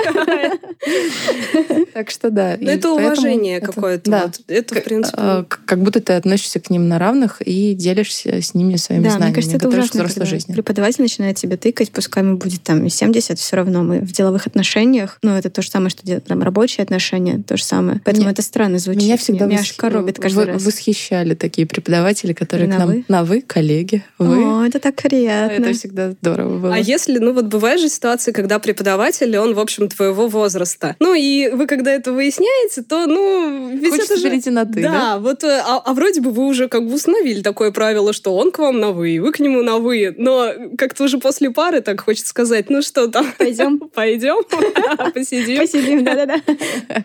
Так 1.93 2.09
что 2.09 2.29
да. 2.29 2.57
Ну, 2.59 2.69
это 2.69 2.91
уважение 2.91 3.59
какое-то. 3.59 4.09
Да. 4.11 4.31
Это, 4.47 4.75
в 4.75 4.83
принципе... 4.83 5.17
К- 5.47 5.59
Как 5.65 5.81
будто 5.81 5.99
ты 6.01 6.13
относишься 6.13 6.59
к 6.59 6.69
ним 6.69 6.87
на 6.87 6.99
равных 6.99 7.41
и 7.41 7.73
делишься 7.73 8.41
с 8.41 8.53
ними 8.53 8.75
своими 8.77 9.03
Да, 9.03 9.09
знаниями, 9.11 9.27
мне 9.29 9.35
кажется, 9.35 9.57
это 9.57 9.65
готовишь 9.65 9.89
к 9.91 9.95
ужасно, 9.95 10.03
взрослой 10.07 10.13
когда 10.15 10.25
жизни. 10.41 10.53
преподаватель 10.53 11.01
начинает 11.01 11.37
тебя 11.37 11.57
тыкать, 11.57 11.91
пускай 11.91 12.23
ему 12.23 12.37
будет 12.37 12.63
там 12.63 12.85
и 12.85 12.89
70, 12.89 13.39
все 13.39 13.55
равно 13.55 13.83
мы 13.83 13.99
в 13.99 14.11
деловых 14.11 14.47
отношениях, 14.47 15.17
ну, 15.21 15.31
это 15.35 15.49
то 15.49 15.61
же 15.61 15.69
самое, 15.69 15.89
что 15.89 16.03
делают 16.05 16.25
там 16.25 16.41
рабочие 16.43 16.83
отношения, 16.83 17.41
то 17.47 17.57
же 17.57 17.63
самое. 17.63 18.01
Поэтому 18.03 18.23
Меня- 18.25 18.31
это 18.33 18.41
странно 18.41 18.79
звучит. 18.79 19.03
Меня 19.03 19.17
всегда 19.17 19.45
Меня 19.45 19.57
вос- 19.57 19.61
аж 19.61 19.73
коробит 19.73 20.19
каждый 20.19 20.35
вы- 20.37 20.45
раз. 20.53 20.63
восхищали 20.65 21.33
такие 21.35 21.67
преподаватели, 21.67 22.33
которые 22.33 22.67
На 22.67 22.75
к 22.75 22.79
нам 22.79 22.87
«вы»? 22.89 23.05
на 23.07 23.23
«вы», 23.23 23.41
коллеги, 23.41 24.03
«вы». 24.19 24.43
О, 24.43 24.65
это 24.65 24.79
так 24.79 24.95
приятно. 25.01 25.63
Это 25.63 25.73
всегда 25.73 26.11
здорово 26.11 26.59
было. 26.59 26.73
А 26.75 26.77
если, 26.77 27.17
ну 27.19 27.33
вот 27.33 27.45
бывает 27.45 27.79
же 27.79 27.89
ситуация, 27.89 28.33
когда 28.33 28.59
преподаватель, 28.59 29.35
он, 29.37 29.53
в 29.53 29.59
общем, 29.59 29.87
твоего 29.89 30.27
возраста. 30.27 30.95
Ну 30.99 31.13
и 31.13 31.49
вы, 31.49 31.67
когда 31.67 31.91
это 31.91 32.11
выясняете, 32.13 32.81
то, 32.83 33.05
ну, 33.07 33.69
ведь 33.71 33.91
Хочется 33.91 34.13
это 34.13 34.21
же... 34.21 34.29
перейти 34.29 34.49
на 34.49 34.65
«ты», 34.65 34.81
да? 34.81 34.91
Да, 34.91 35.19
вот, 35.19 35.43
э, 35.43 35.61
а, 35.65 35.77
а 35.85 35.93
вроде 35.93 36.21
бы 36.21 36.31
вы 36.31 36.45
уже 36.45 36.67
как 36.67 36.85
бы 36.87 36.93
установили 36.95 37.41
такое 37.41 37.71
правило, 37.71 38.13
что 38.13 38.35
он 38.35 38.51
к 38.51 38.59
вам 38.59 38.79
на 38.79 38.91
«вы», 38.91 39.19
вы 39.21 39.31
к 39.31 39.39
нему 39.39 39.61
на 39.61 39.77
«вы», 39.77 40.13
но 40.17 40.30
как-то 40.77 41.03
уже 41.03 41.17
после 41.17 41.51
пары 41.51 41.81
так 41.81 42.01
хочется 42.01 42.29
сказать, 42.29 42.69
ну 42.69 42.81
что 42.81 43.07
там, 43.07 43.31
Пойдем. 43.37 43.79
пойдем, 43.93 44.43
посидим. 45.13 45.57
Посидим, 45.57 46.03
да-да-да. 46.03 46.41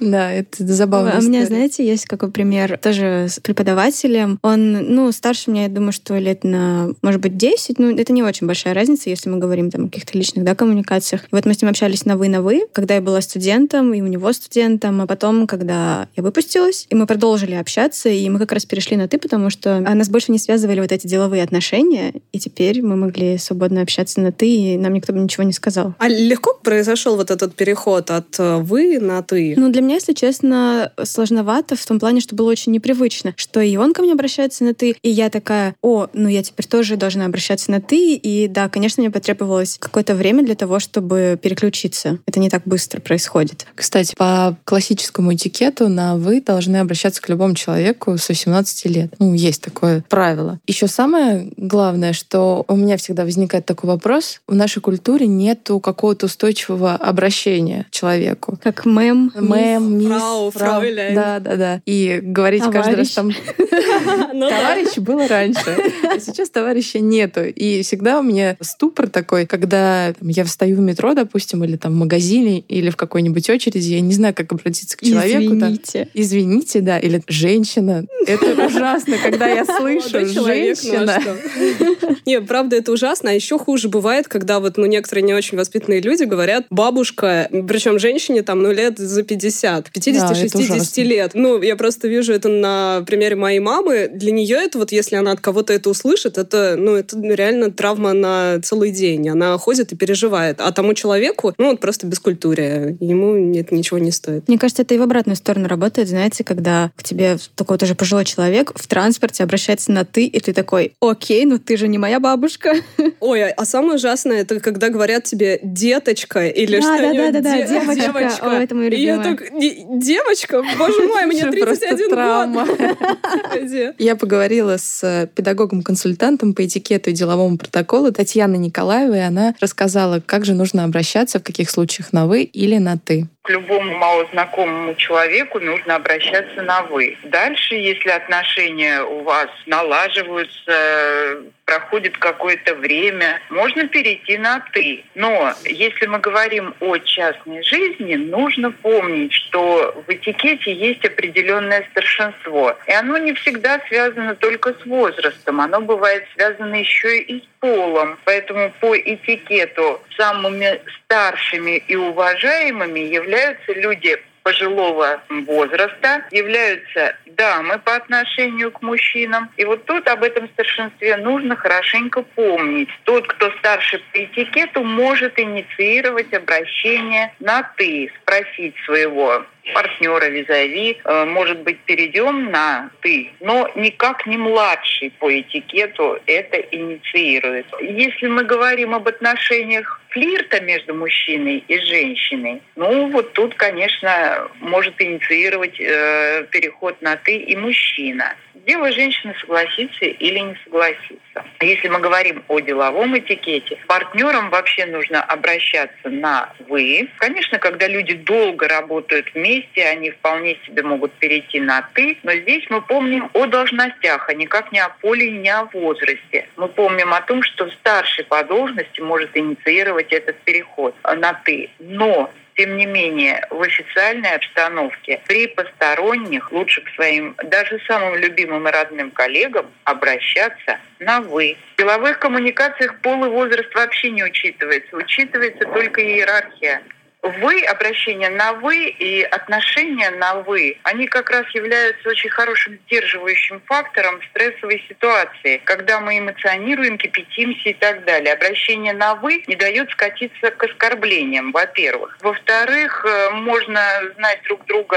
Да, 0.00 0.32
это 0.32 0.66
забавно. 0.66 1.12
А 1.16 1.18
у 1.18 1.22
меня, 1.22 1.46
знаете, 1.46 1.86
есть 1.86 2.06
какой 2.06 2.30
пример 2.30 2.78
тоже 2.78 3.26
с 3.28 3.40
преподавателем. 3.40 4.38
Он, 4.42 4.72
ну, 4.72 5.10
старше 5.12 5.50
меня, 5.50 5.64
я 5.64 5.68
думаю, 5.68 5.92
что 5.92 6.16
лет 6.18 6.44
на, 6.44 6.90
может 7.02 7.20
быть, 7.20 7.36
10. 7.36 7.78
Ну, 7.78 7.96
это 7.96 8.12
не 8.12 8.22
очень 8.22 8.46
большая 8.46 8.74
разница, 8.74 9.10
если 9.10 9.28
мы 9.28 9.38
говорим 9.38 9.70
там 9.70 9.84
о 9.84 9.88
каких-то 9.88 10.16
личных, 10.16 10.44
да, 10.44 10.54
коммуникациях. 10.54 11.24
И 11.24 11.28
вот 11.32 11.44
мы 11.46 11.54
с 11.54 11.62
ним 11.62 11.70
общались 11.70 12.04
на 12.04 12.16
«вы» 12.16 12.28
на 12.28 12.42
«вы», 12.42 12.66
когда 12.72 12.94
я 12.94 13.00
была 13.00 13.20
студентом, 13.20 13.92
и 13.94 14.00
у 14.00 14.06
него 14.06 14.32
студентом, 14.32 15.00
а 15.00 15.06
потом, 15.06 15.46
когда 15.46 16.08
я 16.16 16.22
выпустилась, 16.22 16.86
и 16.90 16.94
мы 16.94 17.06
продолжили 17.06 17.54
общаться, 17.54 18.08
и 18.08 18.28
мы 18.28 18.38
как 18.38 18.52
раз 18.52 18.64
перешли 18.66 18.96
на 18.96 19.08
«ты», 19.08 19.18
потому 19.18 19.50
что 19.50 19.76
а, 19.76 19.94
нас 19.94 20.08
больше 20.08 20.32
не 20.32 20.38
связывали 20.38 20.80
вот 20.80 20.92
эти 20.92 21.06
деловые 21.06 21.42
отношения, 21.42 22.14
и 22.32 22.38
теперь 22.50 22.82
мы 22.82 22.96
могли 22.96 23.38
свободно 23.38 23.82
общаться 23.82 24.20
на 24.20 24.32
«ты», 24.32 24.48
и 24.48 24.76
нам 24.76 24.92
никто 24.94 25.12
бы 25.12 25.20
ничего 25.20 25.44
не 25.44 25.52
сказал. 25.52 25.94
А 25.98 26.08
легко 26.08 26.58
произошел 26.62 27.16
вот 27.16 27.30
этот 27.30 27.54
переход 27.54 28.10
от 28.10 28.38
э, 28.38 28.56
«вы» 28.56 28.98
на 28.98 29.22
«ты»? 29.22 29.54
Ну, 29.56 29.70
для 29.70 29.82
меня, 29.82 29.94
если 29.94 30.12
честно, 30.12 30.92
сложновато 31.02 31.76
в 31.76 31.86
том 31.86 32.00
плане, 32.00 32.20
что 32.20 32.34
было 32.34 32.50
очень 32.50 32.72
непривычно, 32.72 33.34
что 33.36 33.60
и 33.60 33.76
он 33.76 33.92
ко 33.92 34.02
мне 34.02 34.12
обращается 34.12 34.64
на 34.64 34.74
«ты», 34.74 34.96
и 35.02 35.08
я 35.08 35.30
такая, 35.30 35.76
о, 35.80 36.08
ну 36.12 36.28
я 36.28 36.42
теперь 36.42 36.66
тоже 36.66 36.96
должна 36.96 37.26
обращаться 37.26 37.70
на 37.70 37.80
«ты», 37.80 38.14
и 38.14 38.48
да, 38.48 38.68
конечно, 38.68 39.00
мне 39.00 39.10
потребовалось 39.10 39.76
какое-то 39.78 40.14
время 40.14 40.44
для 40.44 40.56
того, 40.56 40.80
чтобы 40.80 41.38
переключиться. 41.40 42.18
Это 42.26 42.40
не 42.40 42.50
так 42.50 42.62
быстро 42.64 43.00
происходит. 43.00 43.66
Кстати, 43.74 44.14
по 44.16 44.56
классическому 44.64 45.34
этикету 45.34 45.88
на 45.88 46.16
«вы» 46.16 46.40
должны 46.40 46.78
обращаться 46.78 47.22
к 47.22 47.28
любому 47.28 47.54
человеку 47.54 48.18
с 48.18 48.28
18 48.28 48.86
лет. 48.86 49.14
Ну, 49.18 49.34
есть 49.34 49.62
такое 49.62 50.04
правило. 50.08 50.58
Еще 50.66 50.88
самое 50.88 51.52
главное, 51.56 52.12
что 52.12 52.39
у 52.66 52.76
меня 52.76 52.96
всегда 52.96 53.24
возникает 53.24 53.66
такой 53.66 53.88
вопрос. 53.88 54.40
В 54.46 54.54
нашей 54.54 54.80
культуре 54.80 55.26
нету 55.26 55.80
какого-то 55.80 56.26
устойчивого 56.26 56.94
обращения 56.94 57.86
к 57.88 57.90
человеку. 57.90 58.58
Как 58.62 58.84
мэм, 58.84 59.32
Мэм, 59.34 59.98
мисс, 59.98 60.08
фрау, 60.08 60.50
фрауляйн. 60.50 61.14
Да, 61.14 61.40
да, 61.40 61.56
да. 61.56 61.82
И 61.86 62.20
говорить 62.22 62.64
каждый 62.70 62.96
раз 62.96 63.10
Товарищ. 63.10 63.14
там 63.14 63.30
Ну. 64.32 64.48
Товарищ 64.48 64.96
было 64.98 65.26
раньше, 65.28 65.76
а 66.04 66.18
сейчас 66.18 66.50
товарища 66.50 67.00
нету. 67.00 67.42
И 67.44 67.82
всегда 67.82 68.20
у 68.20 68.22
меня 68.22 68.56
ступор 68.60 69.08
такой, 69.08 69.46
когда 69.46 70.14
я 70.20 70.44
встаю 70.44 70.76
в 70.76 70.80
метро, 70.80 71.14
допустим, 71.14 71.64
или 71.64 71.76
там 71.76 71.92
в 71.92 71.96
магазине, 71.96 72.60
или 72.60 72.90
в 72.90 72.96
какой-нибудь 72.96 73.48
очереди, 73.50 73.88
я 73.88 74.00
не 74.00 74.14
знаю, 74.14 74.34
как 74.34 74.52
обратиться 74.52 74.96
к 74.96 75.02
человеку. 75.02 75.54
Извините. 75.54 76.08
Извините, 76.14 76.80
да, 76.80 76.98
или 76.98 77.22
женщина. 77.28 78.04
Это 78.26 78.66
ужасно, 78.66 79.16
когда 79.22 79.46
я 79.48 79.64
слышу 79.78 80.20
ну 80.20 80.42
а 80.42 80.46
женщина. 80.46 81.22
Не, 82.30 82.40
правда, 82.40 82.76
это 82.76 82.92
ужасно. 82.92 83.30
А 83.30 83.32
еще 83.32 83.58
хуже 83.58 83.88
бывает, 83.88 84.28
когда 84.28 84.60
вот, 84.60 84.76
ну, 84.76 84.86
некоторые 84.86 85.24
не 85.24 85.34
очень 85.34 85.58
воспитанные 85.58 86.00
люди 86.00 86.22
говорят 86.22 86.66
бабушка, 86.70 87.48
причем 87.50 87.98
женщине 87.98 88.44
там, 88.44 88.62
ну, 88.62 88.70
лет 88.70 88.98
за 88.98 89.24
50, 89.24 89.88
50-60 89.88 90.56
ужасно. 90.56 91.00
лет. 91.02 91.32
Ну, 91.34 91.60
я 91.60 91.74
просто 91.74 92.06
вижу 92.06 92.32
это 92.32 92.48
на 92.48 93.02
примере 93.04 93.34
моей 93.34 93.58
мамы. 93.58 94.08
Для 94.14 94.30
нее 94.30 94.58
это 94.58 94.78
вот, 94.78 94.92
если 94.92 95.16
она 95.16 95.32
от 95.32 95.40
кого-то 95.40 95.72
это 95.72 95.90
услышит, 95.90 96.38
это, 96.38 96.76
ну, 96.78 96.94
это 96.94 97.18
реально 97.20 97.72
травма 97.72 98.12
на 98.12 98.60
целый 98.62 98.92
день. 98.92 99.28
Она 99.28 99.58
ходит 99.58 99.90
и 99.90 99.96
переживает. 99.96 100.60
А 100.60 100.70
тому 100.70 100.94
человеку, 100.94 101.52
ну, 101.58 101.70
вот 101.70 101.80
просто 101.80 102.06
бескультурие. 102.06 102.96
Ему 103.00 103.52
это 103.56 103.74
ничего 103.74 103.98
не 103.98 104.12
стоит. 104.12 104.46
Мне 104.46 104.56
кажется, 104.56 104.82
это 104.82 104.94
и 104.94 104.98
в 104.98 105.02
обратную 105.02 105.34
сторону 105.34 105.66
работает, 105.66 106.08
знаете, 106.08 106.44
когда 106.44 106.92
к 106.94 107.02
тебе 107.02 107.38
такой 107.56 107.76
тоже 107.76 107.96
пожилой 107.96 108.24
человек 108.24 108.70
в 108.76 108.86
транспорте 108.86 109.42
обращается 109.42 109.90
на 109.90 110.04
«ты», 110.04 110.26
и 110.26 110.38
ты 110.38 110.52
такой, 110.52 110.92
окей, 111.00 111.44
ну 111.44 111.58
ты 111.58 111.76
же 111.76 111.88
не 111.88 111.98
моя 111.98 112.19
бабушка. 112.20 112.74
Ой, 113.20 113.42
а- 113.50 113.54
а 113.56 113.64
самое 113.64 113.94
ужасное, 113.94 114.42
это 114.42 114.60
когда 114.60 114.88
говорят 114.90 115.24
тебе 115.24 115.58
деточка 115.62 116.46
или 116.46 116.80
Да, 116.80 116.82
что-нибудь. 116.82 117.32
да, 117.32 117.40
да, 117.40 117.50
да, 117.50 117.56
Де- 117.56 117.66
девочка. 117.68 118.38
О, 118.42 118.50
это 118.62 118.74
моё 118.74 118.90
И 118.90 119.02
я 119.02 119.16
любимое. 119.16 119.36
так, 119.36 119.52
«Не- 119.52 119.86
девочка, 120.00 120.62
боже 120.78 121.06
мой, 121.08 121.26
мне 121.26 121.40
Что, 121.50 121.52
просто 121.64 121.86
31 121.88 122.10
травма. 122.10 122.66
год. 122.66 123.94
Я 123.98 124.16
поговорила 124.16 124.76
с 124.78 125.02
э, 125.02 125.28
педагогом-консультантом 125.34 126.54
по 126.54 126.64
этикету 126.64 127.10
и 127.10 127.12
деловому 127.12 127.58
протоколу 127.58 128.12
Татьяной 128.12 128.58
Николаевой, 128.58 129.18
и 129.18 129.22
она 129.22 129.54
рассказала, 129.60 130.20
как 130.24 130.44
же 130.44 130.54
нужно 130.54 130.84
обращаться, 130.84 131.38
в 131.38 131.42
каких 131.42 131.70
случаях 131.70 132.12
на 132.12 132.26
«вы» 132.26 132.42
или 132.42 132.78
на 132.78 132.98
«ты». 132.98 133.26
К 133.42 133.48
любому 133.48 133.96
малознакомому 133.96 134.94
человеку 134.96 135.60
нужно 135.60 135.96
обращаться 135.96 136.62
на 136.62 136.82
«вы». 136.82 137.16
Дальше, 137.24 137.74
если 137.74 138.10
отношения 138.10 139.02
у 139.02 139.22
вас 139.22 139.48
налаживаются, 139.66 141.42
проходит 141.64 142.18
какое-то 142.18 142.74
время, 142.74 143.40
можно 143.48 143.88
перейти 143.88 144.36
на 144.36 144.60
«ты». 144.72 145.04
Но 145.14 145.54
если 145.64 146.06
мы 146.06 146.18
говорим 146.18 146.74
о 146.80 146.98
частной 146.98 147.62
жизни, 147.62 148.16
нужно 148.16 148.72
помнить, 148.72 149.32
что 149.32 149.94
в 150.06 150.10
этикете 150.12 150.72
есть 150.72 151.04
определенное 151.04 151.86
старшинство. 151.92 152.76
И 152.86 152.92
оно 152.92 153.16
не 153.16 153.32
всегда 153.32 153.80
связано 153.88 154.34
только 154.34 154.74
с 154.74 154.84
возрастом, 154.84 155.60
оно 155.62 155.80
бывает 155.80 156.26
связано 156.34 156.74
еще 156.74 157.20
и 157.20 157.40
с 157.40 157.44
полом. 157.60 158.18
Поэтому 158.24 158.72
по 158.80 158.98
этикету 158.98 160.02
самыми 160.16 160.80
старшими 161.04 161.82
и 161.88 161.96
уважаемыми 161.96 163.00
являются 163.00 163.29
люди 163.68 164.18
пожилого 164.42 165.20
возраста, 165.28 166.24
являются 166.30 167.16
дамы 167.26 167.78
по 167.78 167.94
отношению 167.94 168.70
к 168.72 168.82
мужчинам. 168.82 169.50
И 169.56 169.64
вот 169.64 169.84
тут 169.84 170.08
об 170.08 170.22
этом 170.22 170.48
старшинстве 170.48 171.16
нужно 171.16 171.56
хорошенько 171.56 172.22
помнить. 172.22 172.88
Тот, 173.04 173.26
кто 173.28 173.50
старше 173.58 174.00
по 174.12 174.24
этикету, 174.24 174.82
может 174.82 175.38
инициировать 175.38 176.32
обращение 176.32 177.34
на 177.40 177.62
«ты», 177.76 178.10
спросить 178.22 178.74
своего 178.84 179.44
партнера 179.74 180.26
визави, 180.26 180.98
э, 181.04 181.24
может 181.26 181.58
быть, 181.60 181.78
перейдем 181.80 182.50
на 182.50 182.90
«ты», 183.02 183.30
но 183.40 183.70
никак 183.74 184.26
не 184.26 184.36
младший 184.36 185.12
по 185.18 185.30
этикету 185.30 186.18
это 186.26 186.56
инициирует. 186.56 187.66
Если 187.80 188.26
мы 188.26 188.44
говорим 188.44 188.94
об 188.94 189.06
отношениях 189.06 190.00
флирта 190.10 190.60
между 190.60 190.94
мужчиной 190.94 191.64
и 191.66 191.78
женщиной, 191.78 192.60
ну 192.76 193.08
вот 193.08 193.32
тут, 193.32 193.54
конечно, 193.54 194.48
может 194.60 195.00
инициировать 195.00 195.80
э, 195.80 196.46
переход 196.50 197.00
на 197.00 197.16
«ты» 197.16 197.36
и 197.36 197.56
мужчина. 197.56 198.34
Дело 198.66 198.92
женщины 198.92 199.34
согласиться 199.40 200.04
или 200.04 200.38
не 200.38 200.56
согласиться. 200.64 201.44
Если 201.60 201.88
мы 201.88 201.98
говорим 201.98 202.44
о 202.48 202.60
деловом 202.60 203.16
этикете, 203.16 203.78
партнерам 203.86 204.50
вообще 204.50 204.84
нужно 204.86 205.22
обращаться 205.22 206.10
на 206.10 206.52
«вы». 206.68 207.08
Конечно, 207.18 207.58
когда 207.58 207.86
люди 207.86 208.14
долго 208.14 208.68
работают 208.68 209.32
вместе, 209.34 209.84
они 209.84 210.10
вполне 210.10 210.58
себе 210.66 210.82
могут 210.82 211.12
перейти 211.14 211.60
на 211.60 211.88
«ты», 211.94 212.18
но 212.22 212.32
здесь 212.32 212.64
мы 212.68 212.82
помним 212.82 213.30
о 213.32 213.46
должностях, 213.46 214.28
а 214.28 214.34
никак 214.34 214.72
не 214.72 214.80
о 214.80 214.90
поле 214.90 215.30
не 215.30 215.48
о 215.48 215.64
возрасте. 215.64 216.48
Мы 216.56 216.68
помним 216.68 217.14
о 217.14 217.20
том, 217.22 217.42
что 217.42 217.68
старший 217.70 218.24
по 218.24 218.42
должности 218.44 219.00
может 219.00 219.36
инициировать 219.36 219.99
этот 220.12 220.36
переход 220.40 220.94
на 221.04 221.34
«ты». 221.44 221.70
Но 221.78 222.30
тем 222.60 222.76
не 222.76 222.84
менее, 222.84 223.46
в 223.48 223.62
официальной 223.62 224.34
обстановке 224.34 225.22
при 225.26 225.46
посторонних 225.46 226.52
лучше 226.52 226.82
к 226.82 226.90
своим, 226.90 227.34
даже 227.44 227.80
самым 227.86 228.16
любимым 228.16 228.68
и 228.68 228.70
родным 228.70 229.10
коллегам 229.10 229.66
обращаться 229.84 230.78
на 230.98 231.20
«вы». 231.20 231.56
В 231.76 231.78
деловых 231.78 232.18
коммуникациях 232.18 233.00
пол 233.00 233.24
и 233.24 233.28
возраст 233.28 233.74
вообще 233.74 234.10
не 234.10 234.24
учитывается. 234.24 234.94
Учитывается 234.94 235.64
только 235.64 236.02
иерархия. 236.02 236.82
Вы, 237.22 237.62
обращение 237.64 238.30
на 238.30 238.54
вы 238.54 238.86
и 238.86 239.22
отношения 239.22 240.10
на 240.10 240.36
вы, 240.36 240.78
они 240.84 241.06
как 241.06 241.30
раз 241.30 241.44
являются 241.54 242.08
очень 242.08 242.30
хорошим 242.30 242.78
сдерживающим 242.86 243.60
фактором 243.66 244.20
в 244.20 244.24
стрессовой 244.30 244.82
ситуации, 244.88 245.60
когда 245.64 246.00
мы 246.00 246.18
эмоционируем, 246.18 246.96
кипятимся 246.96 247.70
и 247.70 247.74
так 247.74 248.04
далее. 248.04 248.32
Обращение 248.32 248.94
на 248.94 249.14
вы 249.16 249.42
не 249.46 249.56
дает 249.56 249.90
скатиться 249.90 250.50
к 250.50 250.64
оскорблениям, 250.64 251.52
во-первых. 251.52 252.16
Во-вторых, 252.22 253.04
э, 253.04 253.30
можно 253.30 253.80
знать 254.16 254.40
друг 254.44 254.64
друга 254.66 254.96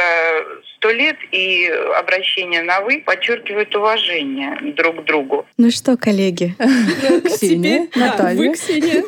сто 0.77 0.91
лет, 0.91 1.17
и 1.31 1.65
обращение 1.97 2.61
на 2.61 2.81
вы 2.81 3.03
подчеркивает 3.05 3.73
уважение 3.75 4.73
друг 4.73 5.01
к 5.01 5.05
другу. 5.05 5.45
Ну 5.57 5.71
что, 5.71 5.97
коллеги? 5.97 6.55
Ксения, 7.25 7.87
Наталья. 7.95 8.37
вы, 8.37 8.53
Ксения. 8.53 9.01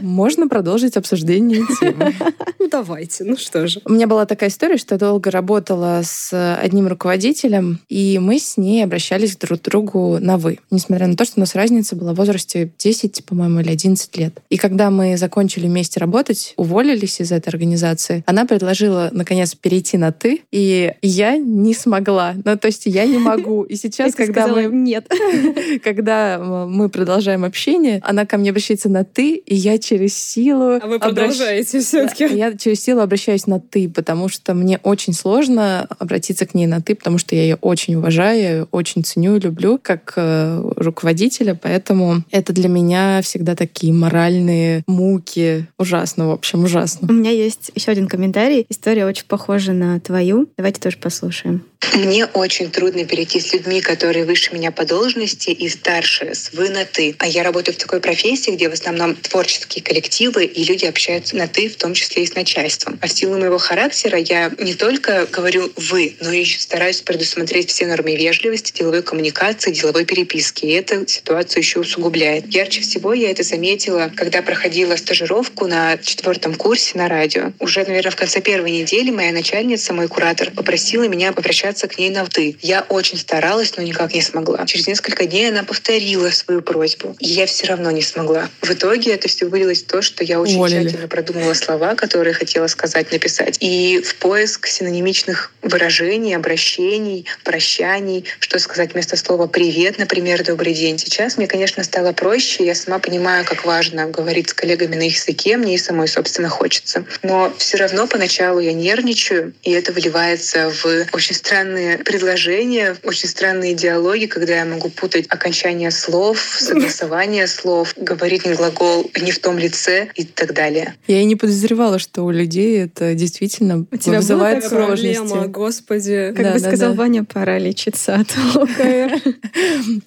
Можно 0.02 0.48
продолжить 0.48 0.96
обсуждение 0.96 1.62
темы. 1.80 1.95
Ну, 2.58 2.70
давайте, 2.70 3.22
ну 3.22 3.36
что 3.36 3.68
же. 3.68 3.80
У 3.84 3.92
меня 3.92 4.06
была 4.06 4.26
такая 4.26 4.50
история, 4.50 4.76
что 4.76 4.94
я 4.94 4.98
долго 4.98 5.30
работала 5.30 6.00
с 6.02 6.56
одним 6.56 6.88
руководителем, 6.88 7.80
и 7.88 8.18
мы 8.18 8.38
с 8.38 8.56
ней 8.56 8.82
обращались 8.82 9.36
друг 9.36 9.60
к 9.60 9.64
другу 9.64 10.18
на 10.20 10.36
«вы». 10.36 10.58
Несмотря 10.70 11.06
на 11.06 11.16
то, 11.16 11.24
что 11.24 11.34
у 11.36 11.40
нас 11.40 11.54
разница 11.54 11.94
была 11.96 12.12
в 12.12 12.16
возрасте 12.16 12.72
10, 12.78 13.24
по-моему, 13.24 13.60
или 13.60 13.70
11 13.70 14.16
лет. 14.16 14.40
И 14.48 14.56
когда 14.56 14.90
мы 14.90 15.16
закончили 15.16 15.66
вместе 15.66 16.00
работать, 16.00 16.54
уволились 16.56 17.20
из 17.20 17.30
этой 17.30 17.50
организации, 17.50 18.24
она 18.26 18.46
предложила, 18.46 19.10
наконец, 19.12 19.54
перейти 19.54 19.96
на 19.96 20.10
«ты», 20.10 20.42
и 20.50 20.92
я 21.02 21.36
не 21.36 21.74
смогла. 21.74 22.34
Ну, 22.44 22.56
то 22.56 22.66
есть 22.66 22.86
я 22.86 23.04
не 23.06 23.18
могу. 23.18 23.62
И 23.62 23.76
сейчас, 23.76 24.14
когда 24.14 24.48
мы 24.48 24.64
нет. 24.64 25.08
когда 25.84 26.36
э, 26.36 26.66
мы 26.66 26.88
продолжаем 26.88 27.44
общение, 27.44 28.00
она 28.02 28.26
ко 28.26 28.38
мне 28.38 28.50
обращается 28.50 28.88
на 28.88 29.04
«ты», 29.04 29.36
и 29.36 29.54
я 29.54 29.78
через 29.78 30.16
силу... 30.16 30.80
А 30.82 30.86
вы 30.86 30.98
продолжаете 30.98 31.80
все-таки. 31.86 32.26
Я 32.26 32.56
через 32.56 32.82
силу 32.82 33.00
обращаюсь 33.00 33.46
на 33.46 33.60
«ты», 33.60 33.88
потому 33.88 34.28
что 34.28 34.54
мне 34.54 34.78
очень 34.82 35.12
сложно 35.12 35.86
обратиться 35.98 36.46
к 36.46 36.54
ней 36.54 36.66
на 36.66 36.80
«ты», 36.80 36.94
потому 36.94 37.18
что 37.18 37.34
я 37.34 37.42
ее 37.42 37.56
очень 37.60 37.96
уважаю, 37.96 38.68
очень 38.72 39.04
ценю 39.04 39.36
и 39.36 39.40
люблю 39.40 39.78
как 39.82 40.12
э, 40.16 40.72
руководителя, 40.76 41.58
поэтому 41.60 42.22
это 42.30 42.52
для 42.52 42.68
меня 42.68 43.20
всегда 43.22 43.54
такие 43.54 43.92
моральные 43.92 44.82
муки. 44.86 45.66
Ужасно, 45.78 46.28
в 46.28 46.30
общем, 46.32 46.64
ужасно. 46.64 47.08
У 47.08 47.12
меня 47.12 47.30
есть 47.30 47.70
еще 47.74 47.90
один 47.90 48.08
комментарий. 48.08 48.66
История 48.68 49.06
очень 49.06 49.26
похожа 49.26 49.72
на 49.72 49.98
твою. 50.00 50.48
Давайте 50.56 50.80
тоже 50.80 50.98
послушаем. 50.98 51.64
Мне 51.94 52.26
очень 52.26 52.70
трудно 52.70 53.04
перейти 53.04 53.40
с 53.40 53.52
людьми, 53.52 53.80
которые 53.80 54.24
выше 54.24 54.54
меня 54.54 54.72
по 54.72 54.84
должности 54.84 55.50
и 55.50 55.68
старше, 55.68 56.34
с 56.34 56.52
вы 56.52 56.70
на 56.70 56.84
ты. 56.84 57.14
А 57.18 57.26
я 57.26 57.42
работаю 57.44 57.74
в 57.74 57.78
такой 57.78 58.00
профессии, 58.00 58.50
где 58.50 58.68
в 58.68 58.72
основном 58.72 59.14
творческие 59.14 59.46
творческие 59.46 59.82
коллективы, 59.82 60.44
и 60.44 60.64
люди 60.64 60.84
общаются 60.84 61.36
на 61.36 61.46
«ты», 61.46 61.68
в 61.68 61.75
том 61.76 61.94
числе 61.94 62.22
и 62.22 62.26
с 62.26 62.34
начальством. 62.34 62.98
А 63.00 63.06
в 63.06 63.12
силу 63.12 63.38
моего 63.38 63.58
характера 63.58 64.18
я 64.18 64.52
не 64.58 64.74
только 64.74 65.26
говорю 65.26 65.72
«вы», 65.76 66.16
но 66.20 66.32
и 66.32 66.44
стараюсь 66.44 67.00
предусмотреть 67.00 67.70
все 67.70 67.86
нормы 67.86 68.16
вежливости, 68.16 68.72
деловой 68.76 69.02
коммуникации, 69.02 69.72
деловой 69.72 70.04
переписки. 70.04 70.64
И 70.66 70.72
это 70.72 71.06
ситуацию 71.06 71.62
еще 71.62 71.80
усугубляет. 71.80 72.52
Ярче 72.52 72.80
всего 72.80 73.14
я 73.14 73.30
это 73.30 73.42
заметила, 73.42 74.10
когда 74.14 74.42
проходила 74.42 74.96
стажировку 74.96 75.66
на 75.66 75.98
четвертом 75.98 76.54
курсе 76.54 76.98
на 76.98 77.08
радио. 77.08 77.52
Уже, 77.58 77.84
наверное, 77.84 78.10
в 78.10 78.16
конце 78.16 78.40
первой 78.40 78.70
недели 78.70 79.10
моя 79.10 79.32
начальница, 79.32 79.92
мой 79.92 80.08
куратор, 80.08 80.50
попросила 80.50 81.08
меня 81.08 81.30
обращаться 81.30 81.88
к 81.88 81.98
ней 81.98 82.10
на 82.10 82.26
«ты». 82.26 82.56
Я 82.62 82.84
очень 82.88 83.18
старалась, 83.18 83.76
но 83.76 83.82
никак 83.82 84.14
не 84.14 84.22
смогла. 84.22 84.64
Через 84.66 84.86
несколько 84.86 85.26
дней 85.26 85.48
она 85.48 85.62
повторила 85.62 86.30
свою 86.30 86.62
просьбу, 86.62 87.16
и 87.20 87.26
я 87.26 87.46
все 87.46 87.66
равно 87.66 87.90
не 87.90 88.02
смогла. 88.02 88.48
В 88.62 88.70
итоге 88.70 89.12
это 89.12 89.28
все 89.28 89.46
вылилось 89.46 89.82
в 89.82 89.86
то, 89.86 90.02
что 90.02 90.24
я 90.24 90.40
очень 90.40 90.56
Уволили. 90.56 90.88
тщательно 90.88 91.08
продумала 91.08 91.54
слова, 91.66 91.94
которые 91.96 92.32
хотела 92.32 92.68
сказать, 92.68 93.10
написать. 93.10 93.58
И 93.60 94.00
в 94.00 94.14
поиск 94.16 94.66
синонимичных 94.68 95.52
выражений, 95.62 96.36
обращений, 96.36 97.26
прощаний, 97.42 98.24
что 98.38 98.58
сказать 98.58 98.92
вместо 98.92 99.16
слова 99.16 99.48
«привет», 99.48 99.98
например, 99.98 100.44
«добрый 100.44 100.74
день». 100.74 100.98
Сейчас 100.98 101.36
мне, 101.36 101.48
конечно, 101.48 101.82
стало 101.82 102.12
проще. 102.12 102.64
Я 102.64 102.74
сама 102.74 102.98
понимаю, 103.00 103.44
как 103.44 103.64
важно 103.64 104.06
говорить 104.06 104.50
с 104.50 104.54
коллегами 104.54 104.94
на 104.94 105.02
их 105.02 105.16
языке. 105.16 105.56
Мне 105.56 105.74
и 105.74 105.78
самой, 105.78 106.06
собственно, 106.06 106.48
хочется. 106.48 107.04
Но 107.22 107.52
все 107.58 107.78
равно 107.78 108.06
поначалу 108.06 108.60
я 108.60 108.72
нервничаю, 108.72 109.52
и 109.62 109.72
это 109.72 109.92
выливается 109.92 110.70
в 110.70 110.84
очень 111.12 111.34
странные 111.34 111.98
предложения, 111.98 112.96
очень 113.02 113.28
странные 113.28 113.74
диалоги, 113.74 114.26
когда 114.26 114.58
я 114.58 114.64
могу 114.64 114.88
путать 114.88 115.26
окончание 115.28 115.90
слов, 115.90 116.56
согласование 116.60 117.48
слов, 117.48 117.94
говорить 117.96 118.46
не 118.46 118.54
глагол 118.54 119.10
не 119.20 119.32
в 119.32 119.40
том 119.40 119.58
лице 119.58 120.08
и 120.14 120.24
так 120.24 120.54
далее. 120.54 120.94
Я 121.08 121.20
и 121.20 121.24
не 121.24 121.34
подозревала, 121.56 121.98
что 121.98 122.22
у 122.24 122.30
людей 122.30 122.82
это 122.82 123.14
действительно 123.14 123.86
У 123.90 123.96
тебя 123.96 124.12
была 124.12 124.16
вызывает 124.20 124.62
такая 124.62 124.86
сложности. 124.86 125.16
Проблема, 125.16 125.48
господи. 125.48 126.32
Как 126.36 126.44
Да, 126.44 126.52
бы 126.52 126.60
да, 126.60 126.68
сказал 126.68 126.90
да. 126.92 126.98
Ваня, 126.98 127.24
пора 127.24 127.58
лечиться 127.58 128.14
от 128.16 128.28
ОКР. 128.54 129.20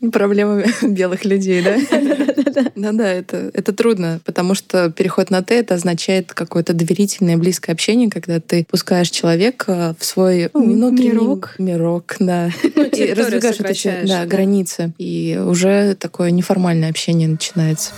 Проблемы 0.12 0.66
белых 0.84 1.26
людей, 1.26 1.64
да? 1.64 1.78
Да-да, 2.76 3.12
это, 3.12 3.52
это 3.54 3.74
трудно, 3.74 4.20
потому 4.26 4.54
что 4.54 4.92
переход 4.92 5.30
на 5.30 5.42
«ты»— 5.44 5.54
это 5.56 5.76
означает 5.76 6.34
какое-то 6.34 6.74
доверительное, 6.74 7.38
близкое 7.38 7.72
общение, 7.72 8.10
когда 8.10 8.40
ты 8.40 8.66
пускаешь 8.70 9.10
человека 9.10 9.96
в 10.00 10.06
свой 10.06 10.50
ну, 10.54 10.74
внутренний 10.74 11.12
Мирок. 11.12 11.56
мирок, 11.58 12.16
да. 12.20 12.50
Ну, 12.76 12.84
И 12.84 13.14
раздвигаешь 13.14 13.60
эти 13.60 13.88
да, 14.08 14.20
да. 14.22 14.26
границы. 14.26 14.94
И 14.98 15.40
уже 15.44 15.96
такое 15.96 16.32
неформальное 16.32 16.90
общение 16.90 17.28
начинается. 17.28 17.92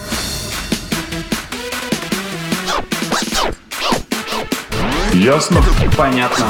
Ясно? 5.13 5.61
Понятно. 5.97 6.45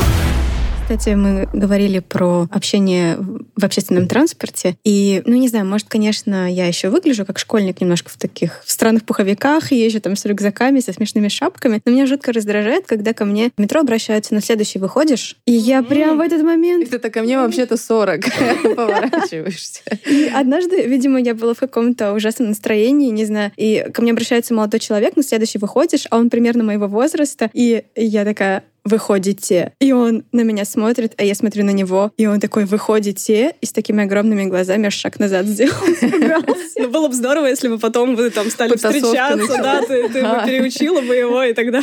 Кстати, 0.91 1.15
мы 1.15 1.47
говорили 1.53 1.99
про 1.99 2.49
общение 2.51 3.15
в 3.17 3.63
общественном 3.63 4.09
транспорте. 4.09 4.75
И, 4.83 5.21
ну, 5.25 5.37
не 5.37 5.47
знаю, 5.47 5.65
может, 5.65 5.87
конечно, 5.87 6.51
я 6.51 6.65
еще 6.65 6.89
выгляжу 6.89 7.25
как 7.25 7.39
школьник 7.39 7.79
немножко 7.79 8.09
в 8.09 8.17
таких 8.17 8.61
в 8.65 8.69
странных 8.69 9.05
пуховиках, 9.05 9.71
езжу 9.71 10.01
там 10.01 10.17
с 10.17 10.25
рюкзаками, 10.25 10.81
со 10.81 10.91
смешными 10.91 11.29
шапками. 11.29 11.81
Но 11.85 11.93
меня 11.93 12.07
жутко 12.07 12.33
раздражает, 12.33 12.87
когда 12.87 13.13
ко 13.13 13.23
мне 13.23 13.51
в 13.55 13.61
метро 13.61 13.79
обращаются 13.79 14.33
на 14.33 14.41
следующий 14.41 14.79
выходишь. 14.79 15.37
И 15.45 15.53
я 15.53 15.81
прям 15.81 16.17
в 16.17 16.19
этот 16.19 16.41
И 16.41 16.43
момент... 16.43 16.89
ты 16.89 16.99
так, 16.99 17.13
ко 17.13 17.21
мне 17.21 17.37
вообще-то 17.37 17.77
40. 17.77 18.25
Поворачиваешься. 18.75 19.83
И 20.05 20.29
однажды, 20.35 20.85
видимо, 20.87 21.21
я 21.21 21.33
была 21.35 21.53
в 21.53 21.59
каком-то 21.59 22.11
ужасном 22.11 22.49
настроении, 22.49 23.11
не 23.11 23.23
знаю, 23.23 23.53
и 23.55 23.87
ко 23.93 24.01
мне 24.01 24.11
обращается 24.11 24.53
молодой 24.53 24.81
человек, 24.81 25.15
на 25.15 25.23
следующий 25.23 25.57
выходишь, 25.57 26.05
а 26.09 26.17
он 26.17 26.29
примерно 26.29 26.65
моего 26.65 26.87
возраста, 26.87 27.49
и 27.53 27.85
я 27.95 28.25
такая, 28.25 28.65
выходите. 28.83 29.73
И 29.79 29.91
он 29.91 30.23
на 30.31 30.41
меня 30.41 30.65
смотрит, 30.65 31.13
а 31.17 31.23
я 31.23 31.35
смотрю 31.35 31.63
на 31.63 31.71
него, 31.71 32.11
и 32.17 32.25
он 32.25 32.39
такой, 32.39 32.65
выходите, 32.65 33.55
и 33.61 33.65
с 33.65 33.71
такими 33.71 34.03
огромными 34.03 34.45
глазами 34.45 34.87
аж 34.87 34.95
шаг 34.95 35.19
назад 35.19 35.45
сделал. 35.45 35.75
Ну, 36.81 36.89
было 36.89 37.07
бы 37.07 37.13
здорово, 37.13 37.45
если 37.45 37.67
бы 37.67 37.77
потом 37.77 38.15
вы 38.15 38.31
там 38.31 38.49
стали 38.49 38.75
встречаться, 38.75 39.57
да, 39.57 39.81
ты, 39.81 40.07
бы 40.07 40.45
переучила 40.45 41.01
бы 41.01 41.15
его 41.15 41.43
и 41.43 41.53
тогда. 41.53 41.81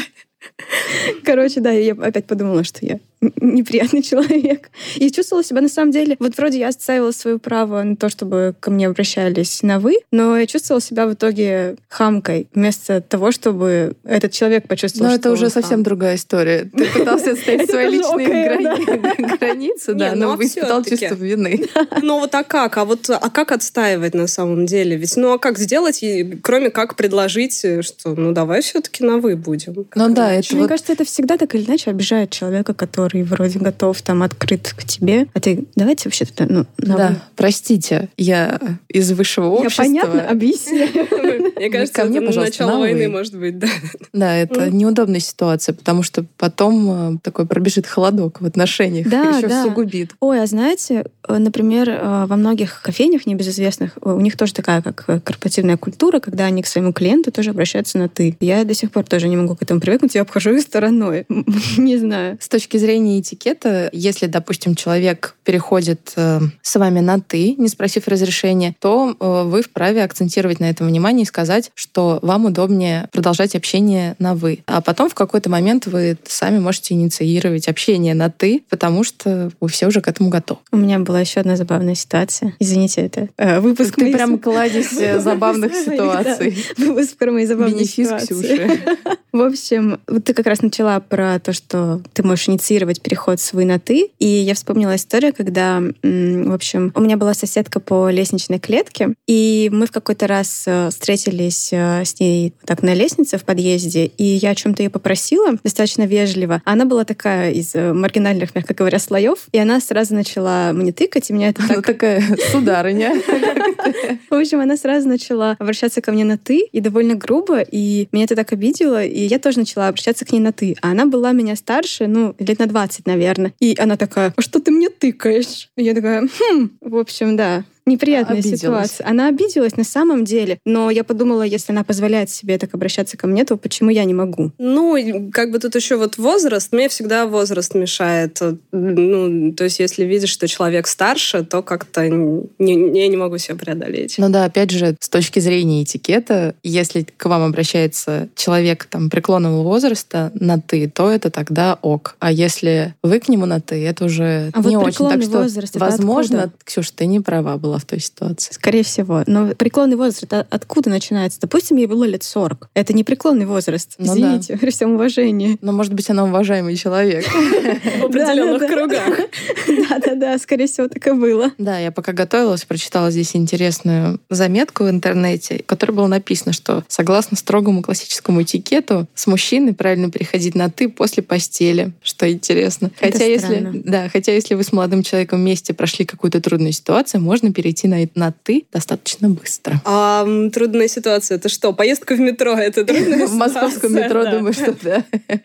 Короче, 1.25 1.61
да, 1.61 1.71
я 1.71 1.93
опять 1.93 2.27
подумала, 2.27 2.65
что 2.65 2.85
я 2.85 2.99
неприятный 3.21 4.03
человек. 4.03 4.71
И 4.97 5.11
чувствовала 5.11 5.45
себя 5.45 5.61
на 5.61 5.69
самом 5.69 5.91
деле... 5.91 6.17
Вот 6.19 6.37
вроде 6.37 6.59
я 6.59 6.69
отстаивала 6.69 7.11
свое 7.11 7.39
право 7.39 7.83
на 7.83 7.97
то, 7.97 8.09
чтобы 8.09 8.55
ко 8.61 8.71
мне 8.71 8.87
обращались 8.87 9.63
на 9.63 9.81
«вы», 9.81 9.99
но 10.11 10.39
я 10.39 10.47
чувствовала 10.47 10.81
себя 10.81 11.07
в 11.07 11.15
итоге 11.15 11.77
хамкой, 11.89 12.49
вместо 12.55 13.01
того, 13.01 13.33
чтобы 13.33 13.95
этот 14.05 14.33
человек 14.33 14.69
почувствовал, 14.69 15.11
Но 15.11 15.17
что 15.17 15.21
это 15.21 15.33
уже 15.33 15.51
совсем 15.51 15.79
хам. 15.79 15.83
другая 15.83 16.17
история. 16.17 16.71
Ты 16.77 16.87
пытался 16.99 17.33
отстоять 17.33 17.69
свои 17.69 17.89
личные 17.89 19.37
границы, 19.39 19.95
да, 19.95 20.15
но 20.15 20.37
испытал 20.41 20.85
чувство 20.85 21.15
вины. 21.15 21.67
Ну 22.03 22.21
вот 22.21 22.35
а 22.35 22.45
как? 22.45 22.77
А 22.77 22.85
вот 22.85 23.11
а 23.11 23.31
как 23.31 23.53
отстаивать 23.53 24.15
на 24.15 24.27
самом 24.27 24.67
деле? 24.67 24.97
Ведь 24.97 25.17
ну 25.17 25.33
а 25.33 25.39
как 25.39 25.59
сделать, 25.59 26.03
кроме 26.43 26.71
как 26.71 26.97
предложить, 26.97 27.65
э, 27.65 27.83
что 27.83 28.15
ну 28.15 28.33
давай 28.33 28.63
все-таки 28.63 29.05
на 29.05 29.19
вы 29.19 29.37
будем? 29.37 29.87
Ну 29.95 30.09
да? 30.11 30.38
Это 30.39 30.55
Мне 30.55 30.63
вот 30.63 30.69
кажется, 30.69 30.93
это 30.93 31.05
всегда 31.05 31.37
так 31.37 31.55
или 31.55 31.65
иначе 31.65 31.91
обижает 31.91 32.31
человека, 32.31 32.75
который 32.75 33.23
вроде 33.23 33.59
готов 33.59 34.01
там 34.03 34.23
открыт 34.23 34.73
к 34.77 34.85
тебе, 34.85 35.27
а 35.35 35.41
ты 35.41 35.65
давайте 35.77 36.09
вообще-то 36.09 36.47
ну, 36.49 36.67
на 36.79 36.97
Да, 36.97 37.09
«вы». 37.09 37.17
простите, 37.37 38.09
я 38.17 38.59
из 38.89 39.11
высшего 39.13 39.45
Я 39.47 39.51
общества. 39.67 39.83
понятно 39.83 40.29
объясняю. 40.29 40.89
Мне 41.57 41.71
кажется, 41.71 42.03
это 42.03 42.13
пожалуйста, 42.21 42.41
начало 42.41 42.71
на 42.71 42.79
войны, 42.79 43.09
может 43.09 43.35
быть, 43.37 43.59
да. 43.59 43.69
Да, 44.13 44.35
это 44.37 44.71
неудобная 44.71 45.21
ситуация, 45.21 45.75
потому 45.75 46.03
что 46.03 46.25
потом 46.37 47.15
э, 47.17 47.19
такой 47.23 47.47
пробежит 47.47 47.87
холодок 47.87 48.41
в 48.41 48.47
отношениях, 48.47 49.09
Да, 49.09 49.31
еще 49.37 49.49
да. 49.49 49.65
усугубит. 49.65 50.13
Ой, 50.21 50.43
а 50.43 50.47
знаете, 50.47 51.05
э, 51.29 51.39
например, 51.39 51.89
э, 51.91 52.27
во 52.27 52.37
многих 52.37 52.81
кофейнях 52.83 53.27
небезызвестных 53.27 53.93
у 54.03 54.21
них 54.21 54.37
тоже 54.37 54.55
такая 54.55 54.83
как 54.83 55.05
корпоративная 55.25 55.77
культура, 55.77 56.21
когда 56.21 56.45
они 56.45 56.63
к 56.63 56.67
своему 56.67 56.93
клиенту 56.93 57.33
тоже 57.33 57.51
обращаются 57.51 57.99
на 57.99 58.09
«ты». 58.09 58.37
Я 58.41 58.65
до 58.65 58.75
сих 58.75 58.91
пор 58.91 59.05
тоже 59.05 59.29
не 59.29 59.37
могу 59.37 59.57
к 59.57 59.63
этому 59.63 59.81
привыкнуть, 59.81 60.15
я 60.19 60.23
обхожу 60.23 60.55
их 60.55 60.63
стороной. 60.63 61.27
Не 61.79 61.97
знаю. 61.97 62.39
С 62.41 62.49
точки 62.49 62.77
зрения 62.77 63.21
этикета, 63.21 63.89
если, 63.93 64.27
допустим, 64.27 64.75
человек 64.75 65.37
переходит 65.45 66.13
э, 66.17 66.41
с 66.61 66.77
вами 66.77 67.01
на 67.01 67.21
«ты», 67.21 67.55
не 67.55 67.69
спросив 67.69 68.09
разрешения, 68.09 68.75
то 68.81 69.15
э, 69.19 69.43
вы 69.45 69.63
вправе 69.63 70.03
акцентировать 70.03 70.61
на 70.61 70.69
этом 70.69 70.89
внимание 70.89 71.23
и 71.23 71.27
сказать, 71.27 71.71
что 71.75 72.19
вам 72.23 72.47
удобнее 72.47 73.09
продолжать 73.13 73.55
общение 73.55 74.17
на 74.19 74.35
«вы». 74.35 74.65
А 74.67 74.81
потом 74.81 75.09
в 75.09 75.15
какой-то 75.15 75.49
момент 75.49 75.87
вы 75.87 76.19
сами 76.27 76.59
можете 76.59 76.95
инициировать 76.95 77.69
общение 77.69 78.15
на 78.15 78.29
«ты», 78.29 78.63
потому 78.69 79.05
что 79.05 79.53
вы 79.61 79.69
все 79.69 79.87
уже 79.87 80.01
к 80.01 80.09
этому 80.09 80.31
готовы. 80.31 80.61
У 80.73 80.77
меня 80.77 80.99
была 80.99 81.21
еще 81.21 81.41
одна 81.41 81.57
забавная 81.57 81.95
ситуация. 81.95 82.55
Извините, 82.59 83.03
это 83.03 83.29
э, 83.37 83.61
выпуск 83.61 83.95
Ты 83.95 84.03
моей 84.03 84.15
прям 84.15 84.39
кладезь 84.39 84.99
э, 84.99 85.21
забавных 85.21 85.75
ситуаций. 85.75 86.59
Выпуск 86.77 87.17
про 87.17 87.31
мои 87.31 87.47
забавные 87.47 87.85
ситуации. 87.85 88.81
В 89.33 89.43
общем, 89.43 90.01
вот 90.09 90.25
ты 90.25 90.35
как 90.35 90.47
раз 90.47 90.63
начала 90.63 91.01
про 91.01 91.39
то, 91.39 91.53
что 91.53 92.01
ты 92.13 92.23
можешь 92.23 92.49
инициировать 92.49 93.01
переход 93.01 93.41
с 93.41 93.53
«вы» 93.53 93.65
на 93.65 93.79
«ты». 93.79 94.11
И 94.19 94.27
я 94.27 94.55
вспомнила 94.55 94.97
историю, 94.97 95.35
когда, 95.35 95.81
в 96.03 96.53
общем, 96.53 96.93
у 96.95 97.01
меня 97.01 97.17
была 97.17 97.35
соседка 97.35 97.81
по 97.81 98.09
лестничной 98.09 98.59
клетке, 98.59 99.15
и 99.27 99.69
мы 99.73 99.87
в 99.87 99.93
какой-то 99.93 100.27
раз 100.27 100.65
э, 100.67 100.89
встретились 100.91 101.71
э, 101.73 102.05
с 102.05 102.19
ней 102.19 102.55
так 102.65 102.83
на 102.83 102.95
лестнице 102.95 103.39
в 103.39 103.45
подъезде, 103.45 104.07
и 104.07 104.25
я 104.25 104.51
о 104.51 104.55
чем-то 104.55 104.83
ее 104.83 104.91
попросила, 104.91 105.53
достаточно 105.63 106.05
вежливо. 106.05 106.63
Она 106.65 106.85
была 106.85 107.05
такая 107.05 107.53
из 107.53 107.75
э, 107.75 107.93
маргинальных, 107.93 108.55
мягко 108.55 108.75
говоря, 108.75 108.99
слоев, 108.99 109.49
и 109.53 109.59
она 109.59 109.81
сразу 109.81 110.15
начала 110.15 110.73
мне 110.73 110.93
тыкать, 110.93 111.31
и 111.31 111.33
меня 111.33 111.49
это 111.49 111.67
так 111.67 111.85
такая 111.85 112.23
сударыня. 112.53 113.13
в 114.31 114.35
общем, 114.35 114.61
она 114.61 114.77
сразу 114.77 115.09
начала 115.09 115.57
обращаться 115.59 116.01
ко 116.01 116.13
мне 116.13 116.25
на 116.25 116.39
«ты», 116.39 116.61
и 116.73 116.81
довольно 116.81 117.15
грубо, 117.15 117.61
и 117.61 118.09
меня 118.13 118.25
это 118.25 118.37
так 118.37 118.53
обидело, 118.53 119.05
и 119.05 119.21
я 119.21 119.39
тоже 119.39 119.59
начала 119.59 119.89
обращаться 119.99 120.25
к 120.25 120.33
ней 120.33 120.41
на 120.41 120.53
«ты». 120.53 120.77
А 120.81 120.93
она 120.93 121.07
была 121.07 121.33
меня 121.33 121.57
старше, 121.57 122.07
ну, 122.07 122.35
лет 122.39 122.59
на 122.61 122.67
20, 122.67 123.07
наверное. 123.07 123.53
И 123.59 123.75
она 123.79 123.97
такая, 123.97 124.33
а 124.37 124.41
что 124.41 124.61
ты 124.61 124.71
мне 124.71 124.89
тыкаешь? 124.89 125.71
И 125.77 125.83
я 125.83 125.95
такая, 125.95 126.29
хм, 126.29 126.71
в 126.81 126.97
общем, 126.97 127.37
да. 127.37 127.65
Неприятная 127.89 128.39
Обиделась. 128.39 128.61
ситуация. 128.61 129.07
Она 129.09 129.29
обиделась 129.29 129.77
на 129.77 129.85
самом 129.85 130.25
деле, 130.25 130.59
но 130.65 130.91
я 130.91 131.05
подумала, 131.05 131.43
если 131.43 131.73
она 131.73 131.85
позволяет 131.85 132.31
себе 132.31 132.59
так 132.59 132.75
обращаться 132.75 133.17
ко 133.17 133.27
мне, 133.27 133.45
то 133.45 133.57
почему 133.57 133.91
я 133.91 134.05
не 134.05 134.15
могу? 134.15 134.53
Ну, 134.59 135.31
как 135.33 135.51
бы 135.51 135.59
тут 135.59 135.75
еще 135.75 135.97
вот 135.97 136.19
возраст, 136.19 136.73
мне 136.73 136.89
всегда 136.89 137.27
возраст 137.27 137.75
мешает. 137.75 138.41
Ну, 138.73 139.53
то 139.55 139.65
есть 139.65 139.79
если 139.81 140.05
видишь, 140.05 140.31
что 140.31 140.47
человек 140.49 140.87
старше, 140.87 141.45
то 141.45 141.63
как-то 141.63 142.09
не, 142.09 142.45
не- 142.59 143.01
я 143.01 143.09
не 143.09 143.17
могу 143.17 143.39
себя 143.39 143.57
преодолеть. 143.57 144.17
Ну 144.19 144.29
да, 144.29 144.45
опять 144.45 144.71
же, 144.71 144.97
с 145.01 145.09
точки 145.09 145.41
зрения 145.41 145.83
этикета, 145.83 146.55
если 146.63 147.07
к 147.17 147.25
вам 147.27 147.43
обращается 147.43 148.29
человек 148.37 148.85
там 148.87 149.11
преклонного 149.11 149.63
возраста 149.63 150.31
на 150.35 150.61
ты, 150.61 150.89
то 150.89 151.11
это 151.11 151.31
тогда 151.31 151.79
ок. 151.83 152.17
А 152.19 152.31
если 152.33 152.95
вы 153.03 153.21
к 153.21 153.29
нему 153.29 153.47
на 153.47 153.61
ты, 153.61 153.77
это 153.85 154.05
уже 154.05 154.51
А 154.53 154.61
вот 154.61 154.69
не 154.69 154.77
очень. 154.77 154.89
преклонный 154.89 155.15
Так 155.17 155.23
что, 155.25 155.39
возраст, 155.43 155.77
это 155.77 155.85
возможно, 155.85 156.43
откуда? 156.45 156.59
Ксюша, 156.65 156.93
ты 156.95 157.07
не 157.07 157.21
права 157.21 157.57
была 157.57 157.78
в 157.79 157.85
той 157.85 158.01
ситуации. 158.01 158.53
Скорее 158.53 158.83
всего. 158.83 159.23
Но 159.27 159.55
преклонный 159.55 159.97
возраст 159.97 160.33
а 160.33 160.47
откуда 160.51 160.91
начинается? 160.91 161.41
Допустим, 161.41 161.77
ей 161.77 161.87
было 161.87 162.05
лет 162.05 162.23
40. 162.23 162.71
Это 162.75 162.93
не 162.93 163.05
преклонный 163.05 163.47
возраст. 163.47 163.95
Ну 163.99 164.13
Извините, 164.13 164.57
при 164.61 164.71
всем 164.71 164.93
уважении. 164.93 165.59
Но, 165.61 165.73
может 165.73 165.95
быть, 165.95 166.09
она 166.11 166.25
уважаемый 166.25 166.77
человек. 166.77 167.25
В 168.01 168.05
определенных 168.05 168.67
кругах. 168.67 169.19
Да-да-да, 169.89 170.39
скорее 170.39 170.67
всего, 170.67 170.89
так 170.89 171.07
и 171.07 171.13
было. 171.13 171.53
Да, 171.59 171.79
я 171.79 171.91
пока 171.91 172.13
готовилась, 172.13 172.65
прочитала 172.65 173.11
здесь 173.11 173.35
интересную 173.37 174.21
заметку 174.31 174.85
в 174.85 174.91
интернете, 174.91 175.63
в 175.63 175.67
которой 175.67 175.93
было 175.93 176.07
написано, 176.07 176.53
что 176.53 176.85
согласно 176.89 177.37
строгому 177.37 177.83
классическому 177.83 178.43
этикету 178.43 179.07
с 179.15 179.27
мужчиной 179.27 179.75
правильно 179.75 180.11
переходить 180.11 180.55
на 180.55 180.71
«ты» 180.71 180.89
после 180.89 181.23
постели, 181.23 181.93
что 182.03 182.31
интересно. 182.31 182.91
Хотя 182.99 183.25
если, 183.25 183.71
да, 183.85 184.09
хотя 184.09 184.33
если 184.33 184.55
вы 184.55 184.65
с 184.65 184.73
молодым 184.73 185.03
человеком 185.03 185.41
вместе 185.41 185.75
прошли 185.75 186.05
какую-то 186.05 186.41
трудную 186.41 186.73
ситуацию, 186.73 187.21
можно 187.21 187.53
перейти 187.53 187.68
на, 187.85 188.09
на 188.15 188.33
«ты» 188.33 188.65
достаточно 188.73 189.29
быстро. 189.29 189.81
А 189.85 190.27
трудная 190.53 190.89
ситуация 190.89 191.37
это 191.37 191.49
что? 191.49 191.73
Поездка 191.73 192.15
в 192.15 192.21
метро 192.21 192.53
это 192.53 192.85
трудная 192.85 193.27
В 193.29 193.35
московском 193.35 193.95
метро, 193.95 194.25
думаю, 194.25 194.53
что 194.53 194.75
да. 194.83 195.05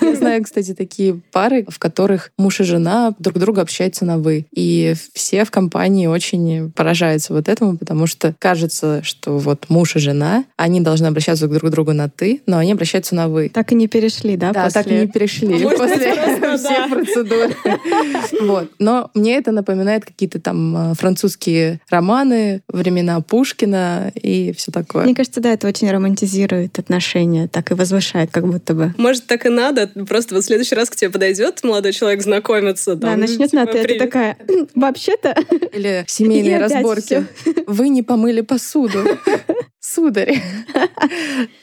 Я 0.00 0.14
знаю, 0.14 0.42
кстати, 0.44 0.74
такие 0.74 1.20
пары, 1.32 1.64
в 1.68 1.78
которых 1.78 2.30
муж 2.38 2.60
и 2.60 2.64
жена 2.64 3.14
друг 3.18 3.38
друга 3.38 3.62
общаются 3.62 4.04
на 4.04 4.18
«вы». 4.18 4.46
И 4.54 4.94
все 5.14 5.44
в 5.44 5.50
компании 5.50 6.06
очень 6.06 6.70
поражаются 6.72 7.32
вот 7.32 7.48
этому, 7.48 7.76
потому 7.76 8.06
что 8.06 8.34
кажется, 8.38 9.02
что 9.02 9.38
вот 9.38 9.66
муж 9.68 9.96
и 9.96 9.98
жена, 9.98 10.44
они 10.56 10.80
должны 10.80 11.06
обращаться 11.06 11.48
друг 11.48 11.62
к 11.62 11.70
другу 11.70 11.92
на 11.92 12.08
«ты», 12.08 12.42
но 12.46 12.58
они 12.58 12.72
обращаются 12.72 13.14
на 13.14 13.28
«вы». 13.28 13.48
Так 13.48 13.72
и 13.72 13.74
не 13.74 13.88
перешли, 13.88 14.36
да? 14.36 14.52
Да, 14.52 14.64
после- 14.64 14.82
так 14.82 14.92
и 14.92 14.94
не 14.94 15.06
перешли 15.06 15.48
Может 15.48 15.78
после 15.78 16.12
всех 16.56 16.90
процедур. 16.90 17.50
Вот. 18.42 18.70
Но 18.78 19.10
мне 19.14 19.36
это 19.36 19.52
напоминает 19.52 20.04
какие-то 20.04 20.40
там 20.40 20.92
э, 20.92 20.94
французские 21.22 21.80
романы, 21.88 22.62
времена 22.68 23.20
Пушкина 23.20 24.10
и 24.14 24.52
все 24.56 24.72
такое. 24.72 25.04
Мне 25.04 25.14
кажется, 25.14 25.40
да, 25.40 25.52
это 25.52 25.68
очень 25.68 25.88
романтизирует 25.90 26.78
отношения, 26.80 27.46
так 27.46 27.70
и 27.70 27.74
возвышает, 27.74 28.30
как 28.32 28.46
будто 28.46 28.74
бы. 28.74 28.92
Может, 28.98 29.26
так 29.26 29.46
и 29.46 29.48
надо. 29.48 29.86
Просто 30.08 30.34
вот 30.34 30.42
в 30.42 30.46
следующий 30.46 30.74
раз 30.74 30.90
к 30.90 30.96
тебе 30.96 31.10
подойдет 31.10 31.62
молодой 31.62 31.92
человек 31.92 32.22
знакомиться. 32.22 32.96
Да, 32.96 33.14
начнет 33.16 33.52
на 33.52 33.66
типа, 33.66 33.72
ты, 33.72 33.78
а 33.78 33.82
ты 33.82 33.82
«Привет». 33.84 33.98
такая, 33.98 34.36
«М, 34.48 34.68
вообще-то, 34.74 35.36
Или 35.72 36.04
семейные 36.08 36.58
разборки. 36.66 37.24
Вы 37.68 37.88
не 37.88 38.02
помыли 38.02 38.40
посуду. 38.40 39.04
Сударь. 39.80 40.40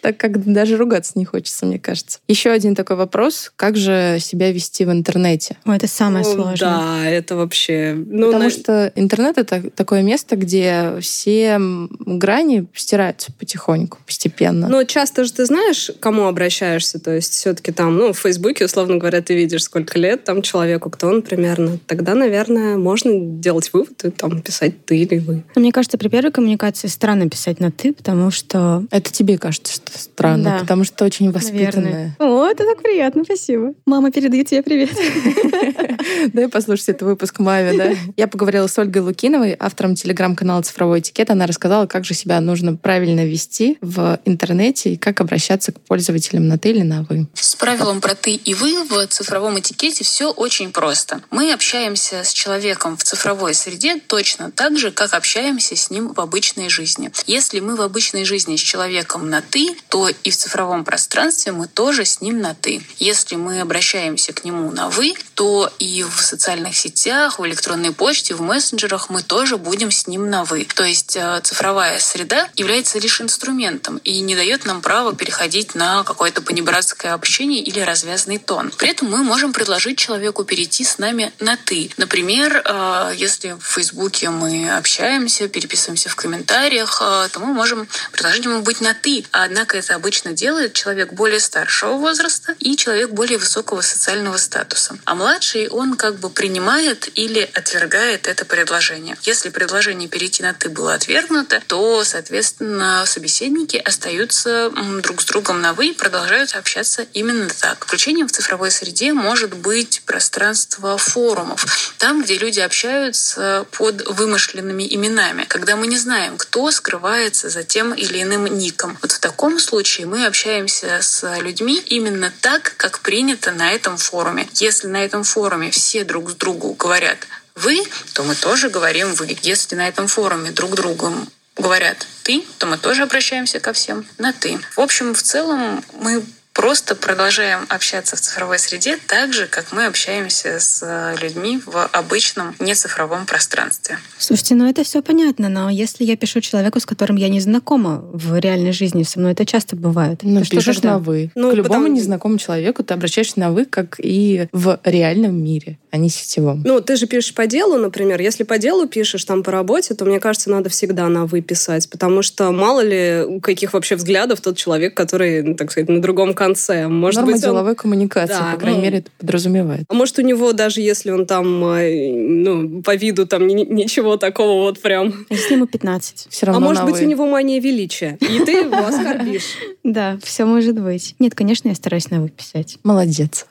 Так 0.01 0.17
как 0.17 0.43
даже 0.51 0.75
ругаться 0.77 1.13
не 1.15 1.25
хочется, 1.25 1.65
мне 1.65 1.79
кажется. 1.79 2.19
Еще 2.27 2.49
один 2.51 2.75
такой 2.75 2.95
вопрос. 2.95 3.51
Как 3.55 3.77
же 3.77 4.17
себя 4.19 4.51
вести 4.51 4.83
в 4.85 4.91
интернете? 4.91 5.57
Ой, 5.65 5.77
это 5.77 5.87
самое 5.87 6.25
Ну, 6.25 6.33
сложное. 6.33 6.55
Да, 6.57 7.05
это 7.09 7.35
вообще... 7.35 7.93
Ну, 7.95 8.27
Потому 8.27 8.45
на- 8.45 8.49
что 8.49 8.91
интернет— 8.95 9.37
это 9.39 9.69
такое 9.71 10.01
место, 10.01 10.35
где 10.35 10.97
все 11.01 11.57
грани 11.59 12.67
стираются 12.73 13.31
потихоньку, 13.33 13.97
постепенно. 14.05 14.67
Но 14.67 14.83
часто 14.83 15.23
же 15.23 15.33
ты 15.33 15.45
знаешь, 15.45 15.91
к 15.97 15.99
кому 15.99 16.25
обращаешься. 16.25 16.99
То 16.99 17.11
есть 17.15 17.33
все-таки 17.33 17.71
там, 17.71 17.95
ну, 17.97 18.13
в 18.13 18.19
Фейсбуке, 18.19 18.65
условно 18.65 18.97
говоря, 18.97 19.21
ты 19.21 19.35
видишь, 19.35 19.63
сколько 19.63 19.97
лет 19.99 20.23
там 20.23 20.41
человеку, 20.41 20.89
кто 20.89 21.07
он 21.07 21.21
примерно. 21.21 21.79
Тогда, 21.87 22.15
наверное, 22.15 22.77
можно 22.77 23.11
делать 23.15 23.71
вывод 23.73 24.03
и 24.05 24.09
там 24.09 24.41
писать 24.41 24.85
ты 24.85 24.97
или 24.97 25.19
вы. 25.19 25.43
Мне 25.55 25.71
кажется, 25.71 25.97
при 25.97 26.07
первой 26.09 26.31
коммуникации 26.31 26.87
странно 26.87 27.29
писать 27.29 27.59
на 27.59 27.71
«ты», 27.71 27.93
потому 27.93 28.31
что... 28.31 28.83
Это 28.91 29.11
тебе 29.11 29.37
кажется, 29.37 29.73
что 29.73 29.97
странно, 29.97 30.43
Да. 30.43 30.59
потому 30.59 30.83
что 30.83 31.05
очень 31.05 31.27
Наверное. 31.31 31.51
воспитанная. 31.51 32.15
О, 32.19 32.45
это 32.45 32.63
так 32.65 32.81
приятно, 32.81 33.23
спасибо. 33.23 33.73
Мама 33.85 34.11
передает 34.11 34.47
тебе 34.47 34.61
привет. 34.63 34.89
Дай 36.33 36.47
послушать 36.47 36.89
этот 36.89 37.03
выпуск 37.03 37.39
маме, 37.39 37.77
да? 37.77 37.91
Я 38.17 38.27
поговорила 38.27 38.67
с 38.67 38.77
Ольгой 38.77 39.01
Лукиновой, 39.29 39.55
автором 39.59 39.93
телеграм-канала 39.93 40.63
«Цифровой 40.63 41.01
этикет». 41.01 41.29
Она 41.29 41.45
рассказала, 41.45 41.85
как 41.85 42.03
же 42.03 42.15
себя 42.15 42.41
нужно 42.41 42.75
правильно 42.75 43.23
вести 43.27 43.77
в 43.79 44.19
интернете 44.25 44.93
и 44.93 44.97
как 44.97 45.21
обращаться 45.21 45.71
к 45.71 45.79
пользователям 45.81 46.47
на 46.47 46.57
«ты» 46.57 46.71
или 46.71 46.81
на 46.81 47.05
«вы». 47.07 47.27
С 47.35 47.55
правилом 47.55 48.01
про 48.01 48.15
ты 48.15 48.33
и 48.33 48.55
вы 48.55 48.83
в 48.85 49.05
цифровом 49.05 49.59
этикете 49.59 50.03
все 50.03 50.31
очень 50.31 50.71
просто. 50.71 51.21
Мы 51.29 51.53
общаемся 51.53 52.23
с 52.23 52.33
человеком 52.33 52.97
в 52.97 53.03
цифровой 53.03 53.53
среде 53.53 53.99
точно 53.99 54.49
так 54.49 54.79
же, 54.79 54.89
как 54.89 55.13
общаемся 55.13 55.75
с 55.75 55.91
ним 55.91 56.11
в 56.11 56.19
обычной 56.19 56.69
жизни. 56.69 57.11
Если 57.27 57.59
мы 57.59 57.75
в 57.75 57.81
обычной 57.83 58.25
жизни 58.25 58.55
с 58.55 58.61
человеком 58.61 59.29
на 59.29 59.43
ты, 59.43 59.77
то 59.89 60.09
и 60.09 60.31
в 60.31 60.35
цифровом 60.35 60.83
пространстве 60.83 61.51
мы 61.51 61.67
тоже 61.67 62.03
с 62.03 62.19
ним 62.19 62.41
на 62.41 62.55
ты. 62.55 62.81
Если 62.97 63.35
мы 63.35 63.61
обращаемся 63.61 64.33
к 64.33 64.43
нему 64.43 64.71
на 64.71 64.89
вы, 64.89 65.13
то 65.35 65.71
и 65.77 66.03
в 66.03 66.19
социальных 66.19 66.75
сетях, 66.75 67.37
в 67.37 67.45
электронной 67.45 67.91
почте, 67.91 68.33
в 68.33 68.41
мессенджерах 68.41 69.11
мы 69.11 69.18
тоже 69.21 69.57
будем 69.57 69.91
с 69.91 70.07
ним 70.07 70.29
на 70.29 70.43
вы. 70.43 70.65
То 70.75 70.83
есть 70.83 71.15
э, 71.15 71.41
цифровая 71.43 71.99
среда 71.99 72.49
является 72.55 72.99
лишь 72.99 73.21
инструментом 73.21 73.97
и 74.03 74.19
не 74.21 74.35
дает 74.35 74.65
нам 74.65 74.81
права 74.81 75.15
переходить 75.15 75.75
на 75.75 76.03
какое-то 76.03 76.41
понебратское 76.41 77.13
общение 77.13 77.61
или 77.61 77.79
развязный 77.79 78.37
тон. 78.37 78.71
При 78.77 78.89
этом 78.89 79.09
мы 79.09 79.23
можем 79.23 79.53
предложить 79.53 79.97
человеку 79.97 80.43
перейти 80.43 80.83
с 80.83 80.97
нами 80.97 81.31
на 81.39 81.57
«ты». 81.57 81.91
Например, 81.97 82.61
э, 82.63 83.13
если 83.15 83.51
в 83.51 83.61
Фейсбуке 83.61 84.29
мы 84.29 84.69
общаемся, 84.75 85.47
переписываемся 85.47 86.09
в 86.09 86.15
комментариях, 86.15 87.01
э, 87.01 87.29
то 87.31 87.39
мы 87.39 87.53
можем 87.53 87.87
предложить 88.11 88.45
ему 88.45 88.61
быть 88.61 88.81
на 88.81 88.93
«ты». 88.93 89.25
Однако 89.31 89.77
это 89.77 89.95
обычно 89.95 90.33
делает 90.33 90.73
человек 90.73 91.13
более 91.13 91.39
старшего 91.39 91.93
возраста 91.93 92.55
и 92.59 92.75
человек 92.75 93.11
более 93.11 93.37
высокого 93.37 93.81
социального 93.81 94.37
статуса. 94.37 94.97
А 95.05 95.15
младший, 95.15 95.67
он 95.67 95.95
как 95.95 96.19
бы 96.19 96.29
принимает 96.29 97.09
или 97.15 97.49
отвергает 97.53 98.27
это 98.27 98.45
предложение. 98.45 99.08
Если 99.23 99.49
предложение 99.49 100.09
перейти 100.09 100.43
на 100.43 100.53
«ты» 100.53 100.69
было 100.69 100.93
отвергнуто, 100.93 101.61
то, 101.67 102.03
соответственно, 102.03 103.03
собеседники 103.05 103.77
остаются 103.77 104.71
друг 105.01 105.21
с 105.21 105.25
другом 105.25 105.61
на 105.61 105.73
«вы» 105.73 105.87
и 105.87 105.93
продолжают 105.93 106.55
общаться 106.55 107.05
именно 107.13 107.49
так. 107.49 107.85
Включением 107.85 108.27
в 108.27 108.31
цифровой 108.31 108.71
среде 108.71 109.13
может 109.13 109.53
быть 109.53 110.01
пространство 110.05 110.97
форумов, 110.97 111.65
там, 111.97 112.21
где 112.23 112.37
люди 112.37 112.59
общаются 112.59 113.65
под 113.71 114.07
вымышленными 114.07 114.87
именами, 114.93 115.45
когда 115.45 115.75
мы 115.75 115.87
не 115.87 115.97
знаем, 115.97 116.37
кто 116.37 116.71
скрывается 116.71 117.49
за 117.49 117.63
тем 117.63 117.93
или 117.93 118.21
иным 118.21 118.45
ником. 118.45 118.97
Вот 119.01 119.11
в 119.11 119.19
таком 119.19 119.59
случае 119.59 120.07
мы 120.07 120.25
общаемся 120.25 120.99
с 121.01 121.37
людьми 121.39 121.81
именно 121.87 122.31
так, 122.41 122.73
как 122.77 122.99
принято 122.99 123.51
на 123.51 123.71
этом 123.71 123.97
форуме. 123.97 124.47
Если 124.53 124.87
на 124.87 125.03
этом 125.03 125.23
форуме 125.23 125.71
все 125.71 126.03
друг 126.03 126.31
с 126.31 126.33
другу 126.33 126.73
говорят 126.73 127.19
«вы», 127.61 127.83
то 128.13 128.23
мы 128.23 128.35
тоже 128.35 128.69
говорим 128.69 129.13
«вы». 129.13 129.37
Если 129.43 129.75
на 129.75 129.87
этом 129.87 130.07
форуме 130.07 130.51
друг 130.51 130.75
другу 130.75 131.11
говорят 131.57 132.07
«ты», 132.23 132.43
то 132.57 132.65
мы 132.67 132.77
тоже 132.77 133.03
обращаемся 133.03 133.59
ко 133.59 133.73
всем 133.73 134.05
на 134.17 134.33
«ты». 134.33 134.59
В 134.75 134.79
общем, 134.79 135.13
в 135.13 135.21
целом 135.21 135.83
мы 136.01 136.23
просто 136.53 136.93
продолжаем 136.93 137.65
общаться 137.69 138.17
в 138.17 138.19
цифровой 138.21 138.59
среде 138.59 138.97
так 139.07 139.33
же, 139.33 139.47
как 139.47 139.71
мы 139.71 139.85
общаемся 139.85 140.59
с 140.59 141.15
людьми 141.21 141.61
в 141.65 141.85
обычном 141.93 142.53
нецифровом 142.59 143.25
пространстве. 143.25 143.97
Слушайте, 144.17 144.55
ну 144.55 144.69
это 144.69 144.83
все 144.83 145.01
понятно, 145.01 145.47
но 145.47 145.69
если 145.69 146.03
я 146.03 146.17
пишу 146.17 146.41
человеку, 146.41 146.81
с 146.81 146.85
которым 146.85 147.15
я 147.15 147.29
не 147.29 147.39
знакома 147.39 148.01
в 148.11 148.37
реальной 148.37 148.73
жизни, 148.73 149.03
со 149.03 149.19
мной 149.19 149.33
это 149.33 149.45
часто 149.45 149.77
бывает. 149.77 150.19
Ну, 150.23 150.39
то 150.39 150.45
что 150.45 150.55
пишешь 150.57 150.75
тогда? 150.77 150.93
на 150.93 150.99
«вы». 150.99 151.31
Ну, 151.33 151.51
К 151.51 151.53
любому 151.53 151.83
потому- 151.85 151.87
незнакомому 151.95 152.39
человеку 152.39 152.83
ты 152.83 152.93
обращаешься 152.93 153.39
на 153.39 153.51
«вы», 153.51 153.63
как 153.63 153.95
и 153.97 154.49
в 154.51 154.79
реальном 154.83 155.41
мире, 155.41 155.77
а 155.91 155.97
не 155.97 156.09
сетевом. 156.09 156.61
Ну, 156.65 156.81
ты 156.81 156.95
же 156.95 157.07
пишешь 157.07 157.33
по 157.33 157.47
делу, 157.47 157.77
например. 157.77 158.21
Если 158.21 158.43
по 158.43 158.57
делу 158.57 158.87
пишешь 158.87 159.23
там 159.25 159.43
по 159.43 159.51
работе, 159.51 159.93
то, 159.95 160.05
мне 160.05 160.19
кажется, 160.19 160.49
надо 160.49 160.69
всегда 160.69 161.07
на 161.09 161.25
«вы» 161.25 161.41
писать, 161.41 161.89
потому 161.89 162.21
что 162.21 162.51
мало 162.51 162.81
ли 162.81 163.23
у 163.25 163.39
каких 163.41 163.73
вообще 163.73 163.95
взглядов 163.95 164.41
тот 164.41 164.55
человек, 164.57 164.95
который, 164.95 165.41
ну, 165.41 165.55
так 165.55 165.71
сказать, 165.71 165.89
на 165.89 166.01
другом 166.01 166.33
конце. 166.33 166.87
Может 166.87 167.21
Норма 167.21 167.33
быть, 167.33 167.43
он 167.43 167.49
деловой 167.51 167.75
коммуникации, 167.75 168.33
Да, 168.33 168.51
по 168.53 168.59
крайней 168.59 168.77
ну, 168.79 168.83
мере, 168.83 168.97
это 168.99 169.11
подразумевает. 169.17 169.85
А 169.87 169.93
может, 169.93 170.19
у 170.19 170.21
него 170.21 170.53
даже 170.53 170.81
если 170.81 171.11
он 171.11 171.25
там, 171.25 171.63
э, 171.65 172.11
ну, 172.13 172.81
по 172.83 172.95
виду 172.95 173.25
там 173.25 173.47
ни- 173.47 173.65
ничего 173.65 174.17
такого 174.17 174.61
вот 174.63 174.79
прям. 174.81 175.25
Если 175.29 175.55
ему 175.55 175.65
15. 175.65 176.27
Все 176.29 176.45
А 176.45 176.47
равно 176.51 176.67
может 176.67 176.83
на 176.83 176.91
быть, 176.91 176.99
«вы». 176.99 177.05
у 177.05 177.09
него 177.09 177.25
мания 177.25 177.59
величия, 177.59 178.17
и 178.21 178.43
ты 178.45 178.51
его 178.51 178.77
оскорбишь. 178.77 179.43
Да, 179.83 180.19
все 180.21 180.45
может 180.45 180.79
быть. 180.79 181.15
Нет, 181.17 181.33
конечно, 181.33 181.69
я 181.69 181.73
стараюсь 181.73 182.11
на 182.11 182.21
выписать. 182.21 182.77
Молодец. 182.83 183.47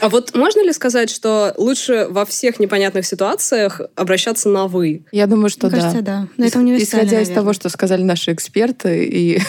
А 0.00 0.08
вот 0.08 0.34
можно 0.36 0.64
ли 0.64 0.72
сказать, 0.72 1.10
что 1.10 1.52
лучше 1.56 1.79
во 1.88 2.24
всех 2.24 2.60
непонятных 2.60 3.06
ситуациях 3.06 3.80
обращаться 3.96 4.48
на 4.48 4.66
«вы»? 4.66 5.04
Я 5.12 5.26
думаю, 5.26 5.48
что 5.50 5.66
Мне 5.68 5.76
да. 5.76 5.82
кажется, 5.82 6.02
да. 6.02 6.28
Но 6.36 6.44
это 6.46 6.58
Исходя 6.78 7.20
из 7.20 7.28
того, 7.28 7.36
наверное. 7.38 7.54
что 7.54 7.68
сказали 7.68 8.02
наши 8.02 8.32
эксперты 8.32 9.04
и 9.06 9.40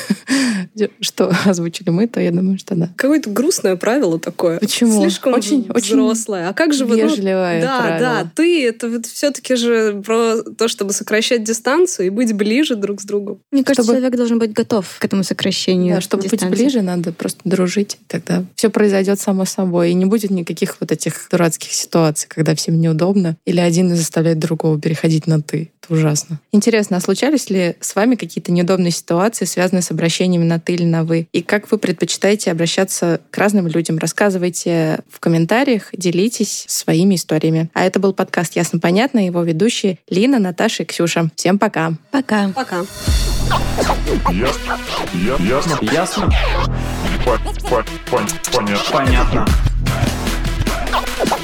что 1.02 1.34
озвучили 1.46 1.90
мы, 1.90 2.08
то 2.08 2.20
я 2.20 2.32
думаю, 2.32 2.58
что 2.58 2.76
да. 2.76 2.90
Какое-то 2.96 3.30
грустное 3.30 3.76
правило 3.76 4.20
такое. 4.20 4.60
Почему? 4.60 5.02
Слишком 5.02 5.34
Очень- 5.34 5.66
очень 5.70 5.96
взрослое. 5.96 6.50
А 6.50 6.54
как 6.54 6.74
же 6.74 6.86
вы... 6.86 6.98
ну, 6.98 7.08
Вежливое 7.10 7.62
да, 7.62 7.80
правило. 7.82 8.00
да, 8.00 8.32
ты, 8.36 8.66
это 8.68 8.90
вот 8.90 9.06
все-таки 9.06 9.56
же 9.56 10.02
про 10.06 10.42
то, 10.44 10.68
чтобы 10.68 10.94
сокращать 10.94 11.44
дистанцию 11.44 12.08
и 12.08 12.10
быть 12.10 12.34
ближе 12.34 12.76
друг 12.76 13.02
с 13.02 13.06
другом. 13.06 13.40
Мне 13.52 13.64
кажется, 13.64 13.84
Чтобы- 13.84 13.98
человек 14.00 14.18
должен 14.18 14.40
быть 14.40 14.54
готов 14.54 14.98
к 15.00 15.06
этому 15.06 15.24
сокращению. 15.24 15.96
Да, 15.96 16.02
чтобы 16.02 16.24
быть 16.24 16.32
дистанции. 16.34 16.56
ближе, 16.56 16.82
надо 16.82 17.12
просто 17.14 17.40
дружить. 17.46 17.98
Тогда 18.08 18.44
все 18.56 18.70
произойдет 18.70 19.20
само 19.20 19.46
собой. 19.46 19.92
И 19.92 19.94
не 19.94 20.06
будет 20.06 20.32
никаких 20.32 20.78
вот 20.80 20.92
этих 20.92 21.28
дурацких 21.32 21.72
ситуаций. 21.72 22.21
Ситуации, 22.22 22.28
когда 22.28 22.56
всем 22.56 22.80
неудобно, 22.80 23.38
или 23.46 23.60
один 23.60 23.96
заставляет 23.96 24.40
другого 24.40 24.80
переходить 24.80 25.28
на 25.28 25.42
«ты». 25.42 25.72
Это 25.84 25.94
ужасно. 25.94 26.40
Интересно, 26.52 26.98
а 26.98 27.02
случались 27.02 27.50
ли 27.50 27.76
с 27.80 27.96
вами 27.96 28.16
какие-то 28.16 28.52
неудобные 28.52 28.92
ситуации, 28.92 29.46
связанные 29.46 29.82
с 29.82 29.92
обращениями 29.92 30.44
на 30.46 30.60
«ты» 30.60 30.74
или 30.74 30.84
на 30.86 31.04
«вы»? 31.04 31.28
И 31.32 31.42
как 31.42 31.72
вы 31.72 31.78
предпочитаете 31.78 32.52
обращаться 32.52 33.20
к 33.32 33.38
разным 33.38 33.68
людям? 33.68 33.98
Рассказывайте 33.98 35.00
в 35.10 35.20
комментариях, 35.20 35.90
делитесь 35.94 36.66
своими 36.68 37.16
историями. 37.16 37.70
А 37.74 37.84
это 37.86 38.00
был 38.00 38.14
подкаст 38.14 38.56
«Ясно-понятно», 38.56 39.26
его 39.26 39.42
ведущие 39.44 39.98
Лина, 40.10 40.40
Наташа 40.40 40.84
и 40.84 40.86
Ксюша. 40.86 41.30
Всем 41.36 41.58
пока. 41.60 41.94
Пока. 42.12 42.50
Пока. 42.50 42.86
Ясно. 44.32 44.78
Ясно. 45.40 45.78
Ясно? 45.82 46.32
По- 47.26 47.38
по- 47.70 47.86
пон- 48.10 48.30
Понятно. 48.52 48.92
Понятно. 48.92 49.48